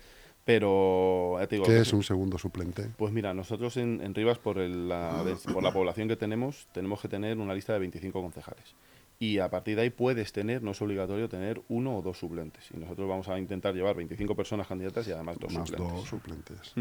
[0.44, 2.90] Pero, ¿Qué es un segundo suplente?
[2.98, 7.08] Pues mira, nosotros en, en Rivas, por, la, por la población que tenemos, tenemos que
[7.08, 8.74] tener una lista de 25 concejales
[9.18, 12.70] y a partir de ahí puedes tener, no es obligatorio tener uno o dos suplentes.
[12.72, 15.94] Y nosotros vamos a intentar llevar 25 personas candidatas y además dos Más suplentes.
[15.94, 16.74] Dos suplentes.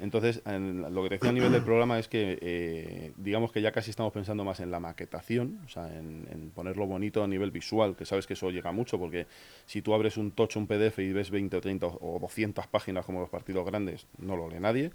[0.00, 3.90] Entonces, lo que decía a nivel del programa es que, eh, digamos que ya casi
[3.90, 8.06] estamos pensando más en la maquetación, o sea, en, ponerlo bonito a nivel visual, que
[8.06, 9.26] sabes que eso llega mucho, porque
[9.66, 13.04] si tú abres un tocho, un PDF y ves 20 o 30 o 200 páginas
[13.04, 14.90] como los partidos grandes, no lo lee nadie.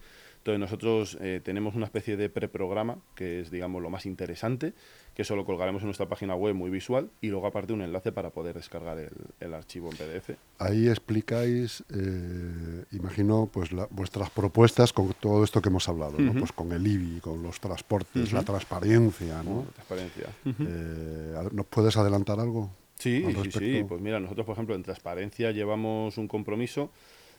[0.46, 4.76] Entonces nosotros eh, tenemos una especie de preprograma, que es, digamos, lo más interesante,
[5.16, 8.12] que eso lo colgaremos en nuestra página web muy visual y luego aparte un enlace
[8.12, 9.00] para poder descargar
[9.40, 10.38] el, archivo en PDF.
[10.60, 16.32] Ahí explicáis, eh, imagino, pues vuestras propuestas con todo esto que hemos hablado, ¿no?
[16.34, 19.42] pues con el IBI, con los transportes, la transparencia.
[19.42, 19.66] ¿no?
[19.74, 20.28] transparencia.
[20.46, 22.70] Eh, ¿Nos puedes adelantar algo?
[23.00, 23.86] Sí, sí, sí.
[23.88, 26.92] Pues mira, nosotros, por ejemplo, en transparencia llevamos un compromiso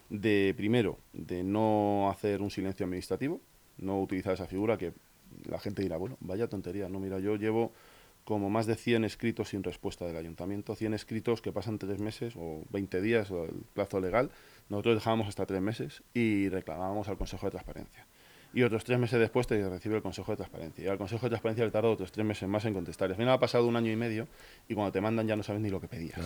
[0.09, 3.41] de, primero, de no hacer un silencio administrativo,
[3.79, 4.93] no utilizar esa figura que
[5.45, 7.73] la gente dirá, bueno, vaya tontería, no, mira, yo llevo
[8.25, 12.35] como más de 100 escritos sin respuesta del ayuntamiento, 100 escritos que pasan tres meses
[12.37, 14.33] o 20 días, el plazo legal,
[14.69, 18.07] nosotros dejábamos hasta tres meses y reclamábamos al Consejo de Transparencia.
[18.53, 20.85] Y otros tres meses después te recibe el Consejo de Transparencia.
[20.85, 23.11] Y al Consejo de Transparencia le tarda otros tres meses más en contestar.
[23.11, 24.27] al final ha pasado un año y medio
[24.67, 26.19] y cuando te mandan ya no sabes ni lo que pedías.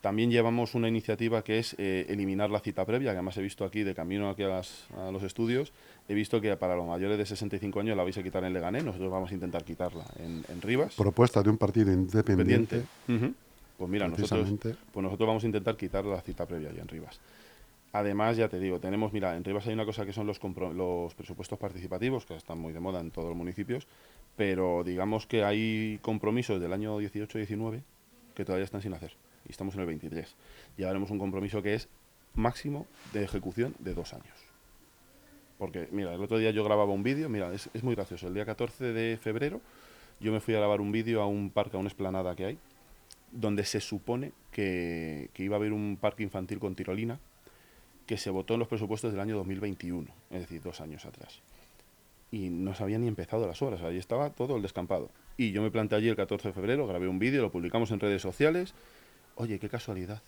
[0.00, 3.64] También llevamos una iniciativa que es eh, eliminar la cita previa, que además he visto
[3.64, 4.62] aquí de camino aquí a,
[5.10, 5.72] los estudios,
[6.08, 8.84] he visto que para los mayores de 65 años la vais a quitar en Leganés,
[8.84, 10.94] nosotros vamos a intentar quitarla en, Rivas.
[10.94, 12.84] Propuesta de un partido independiente.
[13.06, 17.18] Pues mira, nosotros, pues nosotros vamos a intentar quitar la cita previa ya en Rivas.
[17.92, 20.40] Además, ya te digo, tenemos, mira, en Rivas hay una cosa que son los,
[20.74, 23.86] los presupuestos participativos, que están muy de moda en todos los municipios,
[24.36, 27.82] pero digamos que hay compromisos del año 18-19
[28.34, 29.12] que todavía están sin hacer
[29.48, 30.34] y estamos en el 23.
[30.76, 31.88] Llevaremos un compromiso que es
[32.34, 34.36] máximo de ejecución de dos años.
[35.58, 38.28] Porque, mira, el otro día yo grababa un vídeo, mira, es, muy gracioso.
[38.28, 39.60] El día 14 de febrero
[40.20, 42.58] yo me fui a grabar un vídeo a un parque, a una esplanada que hay,
[43.32, 47.18] donde se supone que, que iba a haber un parque infantil con tirolina
[48.06, 51.40] que se votó en los presupuestos del año 2021, es decir, dos años atrás.
[52.30, 55.10] Y no se habían ni empezado las obras, ahí estaba todo el descampado.
[55.36, 58.00] Y yo me planté allí el 14 de febrero, grabé un vídeo, lo publicamos en
[58.00, 58.74] redes sociales,
[59.38, 60.20] Oye, qué casualidad.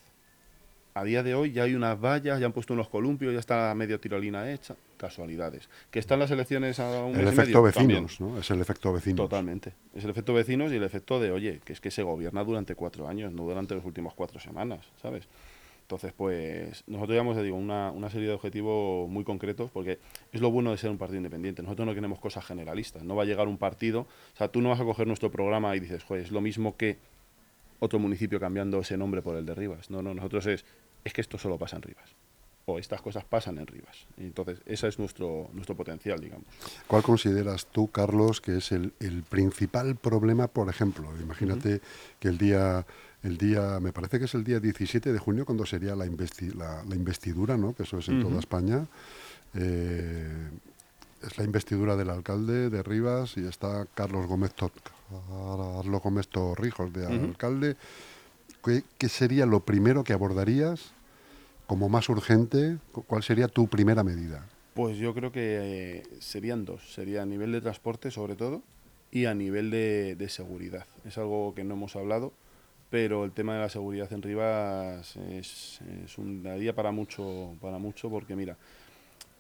[0.94, 3.74] A día de hoy ya hay unas vallas, ya han puesto unos columpios, ya está
[3.74, 4.76] medio tirolina hecha.
[4.96, 5.68] Casualidades.
[5.90, 8.38] Que están las elecciones a un El efecto vecinos, ¿no?
[8.38, 9.16] Es el efecto vecinos.
[9.16, 9.72] Totalmente.
[9.94, 12.76] Es el efecto vecinos y el efecto de, oye, que es que se gobierna durante
[12.76, 15.26] cuatro años, no durante las últimas cuatro semanas, ¿sabes?
[15.82, 19.98] Entonces, pues nosotros llevamos, digo, una, una, serie de objetivos muy concretos porque
[20.30, 21.62] es lo bueno de ser un partido independiente.
[21.62, 23.02] Nosotros no queremos cosas generalistas.
[23.02, 25.74] No va a llegar un partido, o sea, tú no vas a coger nuestro programa
[25.74, 26.98] y dices, joder, es lo mismo que
[27.80, 29.90] otro municipio cambiando ese nombre por el de Rivas.
[29.90, 30.64] No, no, nosotros es,
[31.04, 32.14] es que esto solo pasa en Rivas.
[32.66, 34.06] O estas cosas pasan en Rivas.
[34.18, 36.46] Entonces, ese es nuestro, nuestro potencial, digamos.
[36.86, 38.92] ¿Cuál consideras tú, Carlos, que es el,
[39.28, 41.08] principal problema, por ejemplo?
[41.20, 41.80] Imagínate
[42.20, 42.86] que el día,
[43.22, 46.94] el día, me parece que es el día 17 de junio, cuando sería la, la,
[46.94, 47.74] investidura, ¿no?
[47.74, 48.86] que eso es en toda España.
[49.54, 50.50] Eh,
[51.22, 57.06] es la investidura del alcalde de Rivas y está Carlos Gómez Carlos Gómez Torrijos de
[57.06, 57.76] alcalde.
[58.62, 60.92] ¿Qué, sería lo primero que abordarías
[61.66, 62.78] como más urgente?
[62.92, 64.46] ¿Cuál sería tu primera medida?
[64.74, 66.92] Pues yo creo que eh, serían dos.
[66.92, 68.62] Sería a nivel de transporte sobre todo
[69.10, 70.86] y a nivel de, seguridad.
[71.04, 72.32] Es algo que no hemos hablado,
[72.90, 77.78] pero el tema de la seguridad en Rivas es, es un día para mucho, para
[77.78, 78.56] mucho porque mira,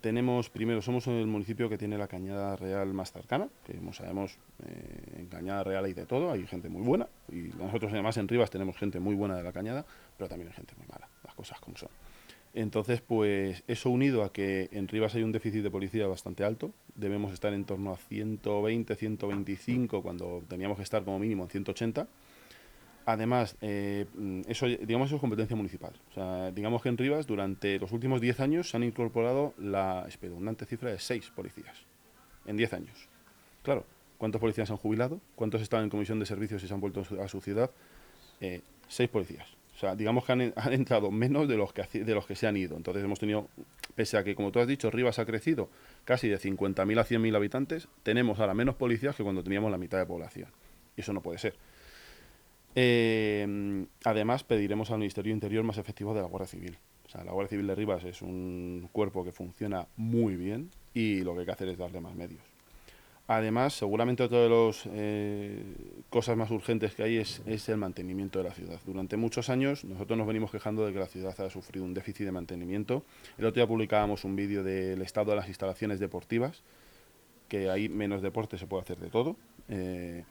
[0.00, 4.38] tenemos, primero, somos el municipio que tiene la Cañada Real más cercana, que como sabemos,
[4.66, 8.28] eh, en Cañada Real hay de todo, hay gente muy buena, y nosotros además en
[8.28, 9.84] Rivas tenemos gente muy buena de la Cañada,
[10.16, 11.90] pero también hay gente muy mala, las cosas como son.
[12.52, 16.72] Entonces, pues eso unido a que en Rivas hay un déficit de policía bastante alto,
[16.96, 22.08] debemos estar en torno a 120, 125, cuando teníamos que estar como mínimo en 180,
[23.12, 24.06] Además, eh,
[24.46, 25.92] eso, digamos, eso es competencia municipal.
[26.10, 30.06] O sea, digamos que en Rivas, durante los últimos 10 años, se han incorporado la
[30.66, 31.76] cifra de 6 policías.
[32.46, 33.08] En 10 años.
[33.62, 33.84] Claro,
[34.18, 35.20] ¿cuántos policías han jubilado?
[35.34, 37.70] ¿Cuántos están en comisión de servicios y se han vuelto a su ciudad?
[38.40, 39.46] Eh, 6 policías.
[39.74, 42.46] O sea, digamos que han, han, entrado menos de los, que, de los que se
[42.46, 42.76] han ido.
[42.76, 43.48] Entonces hemos tenido,
[43.94, 45.70] pese a que, como tú has dicho, Rivas ha crecido
[46.04, 49.98] casi de 50.000 a 100.000 habitantes, tenemos ahora menos policías que cuando teníamos la mitad
[49.98, 50.48] de población.
[50.96, 51.54] Y eso no puede ser.
[52.74, 56.78] Eh, además, pediremos al Ministerio Interior más efectivo de la Guardia Civil.
[57.06, 61.22] O sea, la Guardia Civil de Rivas es un cuerpo que funciona muy bien y
[61.22, 62.42] lo que hay que hacer es darle más medios.
[63.26, 65.62] Además, seguramente otra de las eh,
[66.08, 68.80] cosas más urgentes que hay es, es, el mantenimiento de la ciudad.
[68.84, 72.26] Durante muchos años nosotros nos venimos quejando de que la ciudad ha sufrido un déficit
[72.26, 73.04] de mantenimiento.
[73.38, 76.62] El otro día publicábamos un vídeo del estado de las instalaciones deportivas,
[77.48, 79.36] que ahí menos deporte se puede hacer de todo.
[79.68, 80.24] Eh,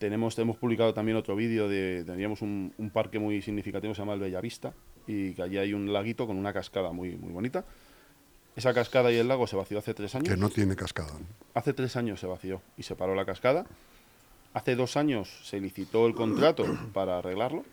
[0.00, 4.20] tenemos, hemos publicado también otro vídeo de, teníamos un, parque muy significativo, se llama el
[4.20, 4.72] Bellavista,
[5.06, 7.64] y que allí hay un laguito con una cascada muy, muy bonita.
[8.56, 10.28] Esa cascada y el lago se vació hace tres años.
[10.28, 11.12] Que no tiene cascada.
[11.52, 13.66] Hace tres años se vació y se paró la cascada.
[14.54, 17.64] Hace dos años se licitó el contrato para arreglarlo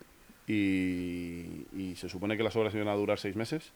[0.45, 3.71] y, y se supone que las obras iban a durar seis meses.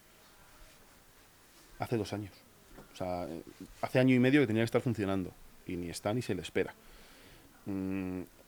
[1.80, 2.34] Hace dos años.
[2.94, 3.28] O sea,
[3.82, 5.32] hace año y medio que tenía que estar funcionando
[5.66, 6.76] y ni está ni se le espera.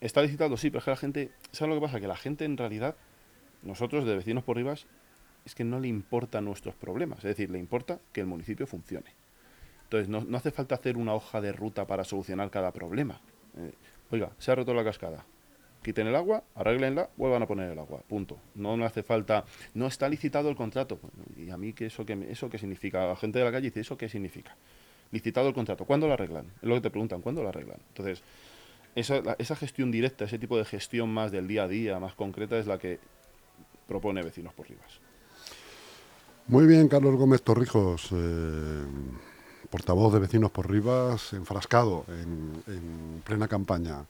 [0.03, 2.01] Está licitado, sí, pero es que la gente, ¿sabes lo que pasa?
[2.01, 2.97] Que la gente en realidad,
[3.61, 4.85] nosotros de vecinos por Rivas,
[5.45, 9.13] es que no le importan nuestros problemas, es decir, le importa que el municipio funcione.
[9.85, 13.21] Entonces, no, no hace falta hacer una hoja de ruta para solucionar cada problema.
[13.57, 13.71] Eh,
[14.11, 15.23] oiga, se ha roto la cascada.
[15.81, 18.01] Quiten el agua, arréglenla, vuelvan a poner el agua.
[18.05, 18.37] Punto.
[18.55, 19.45] No, no hace falta.
[19.73, 20.99] No está licitado el contrato.
[21.37, 23.07] Y a mí, ¿qué eso, qué, ¿eso qué significa?
[23.07, 24.53] La gente de la calle dice, ¿eso qué significa?
[25.11, 25.85] Licitado el contrato.
[25.85, 26.47] ¿Cuándo lo arreglan?
[26.61, 27.79] Es lo que te preguntan, ¿cuándo lo arreglan?
[27.89, 28.21] Entonces,
[28.95, 32.57] esa, esa gestión directa, ese tipo de gestión más del día a día, más concreta,
[32.57, 32.99] es la que
[33.87, 34.99] propone Vecinos por Rivas.
[36.47, 38.83] Muy bien, Carlos Gómez Torrijos, eh,
[39.69, 44.05] portavoz de Vecinos por Rivas, enfrascado en, plena campaña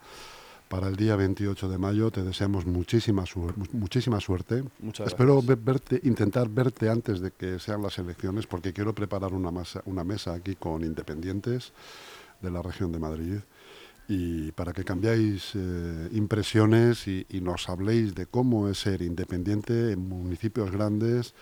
[0.68, 2.10] para el día 28 de mayo.
[2.10, 3.24] Te deseamos muchísima,
[3.72, 4.64] muchísima suerte.
[5.06, 9.52] Espero verte, intentar verte antes de que sean las elecciones, porque quiero preparar una,
[9.86, 11.72] una mesa aquí con independientes
[12.42, 13.40] de la región de Madrid
[14.08, 20.08] y para que cambiéis eh, impresiones y, nos habléis de cómo es ser independiente en
[20.08, 21.34] municipios grandes,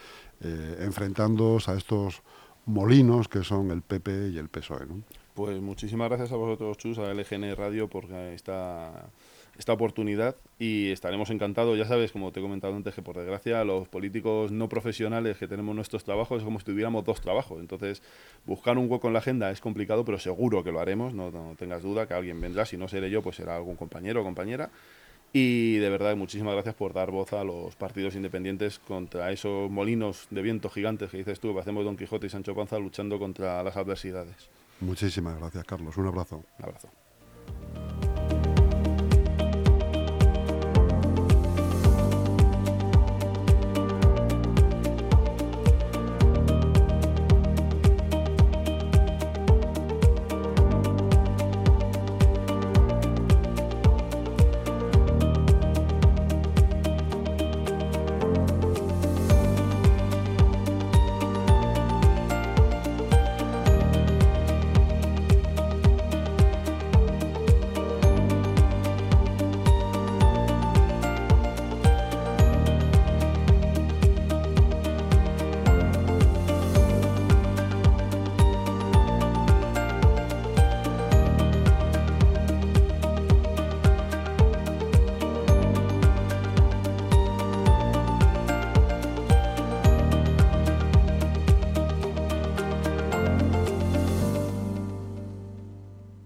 [0.41, 2.21] eh, enfrentándoos a estos
[2.65, 4.87] molinos que son el PP y el PSOE.
[5.33, 9.09] Pues muchísimas gracias a vosotros, Chus, a LGN Radio, por esta,
[9.57, 11.77] esta oportunidad y estaremos encantados.
[11.77, 15.47] Ya sabes, como te he comentado antes, que por desgracia los políticos no profesionales que
[15.47, 17.59] tenemos nuestros trabajos es como si tuviéramos dos trabajos.
[17.59, 18.01] Entonces,
[18.45, 21.13] buscar un hueco en la agenda es complicado, pero seguro que lo haremos.
[21.13, 22.65] No, no tengas duda que alguien vendrá.
[22.65, 24.69] Si no seré yo, pues será algún compañero o compañera.
[25.33, 30.27] Y de verdad, muchísimas gracias por dar voz a los partidos independientes contra esos molinos
[30.29, 33.63] de viento gigantes que dices tú, que hacemos Don Quijote y Sancho Panza luchando contra
[33.63, 34.49] las adversidades.
[34.81, 35.95] Muchísimas gracias, Carlos.
[35.95, 36.43] Un abrazo.
[36.59, 36.89] Un abrazo.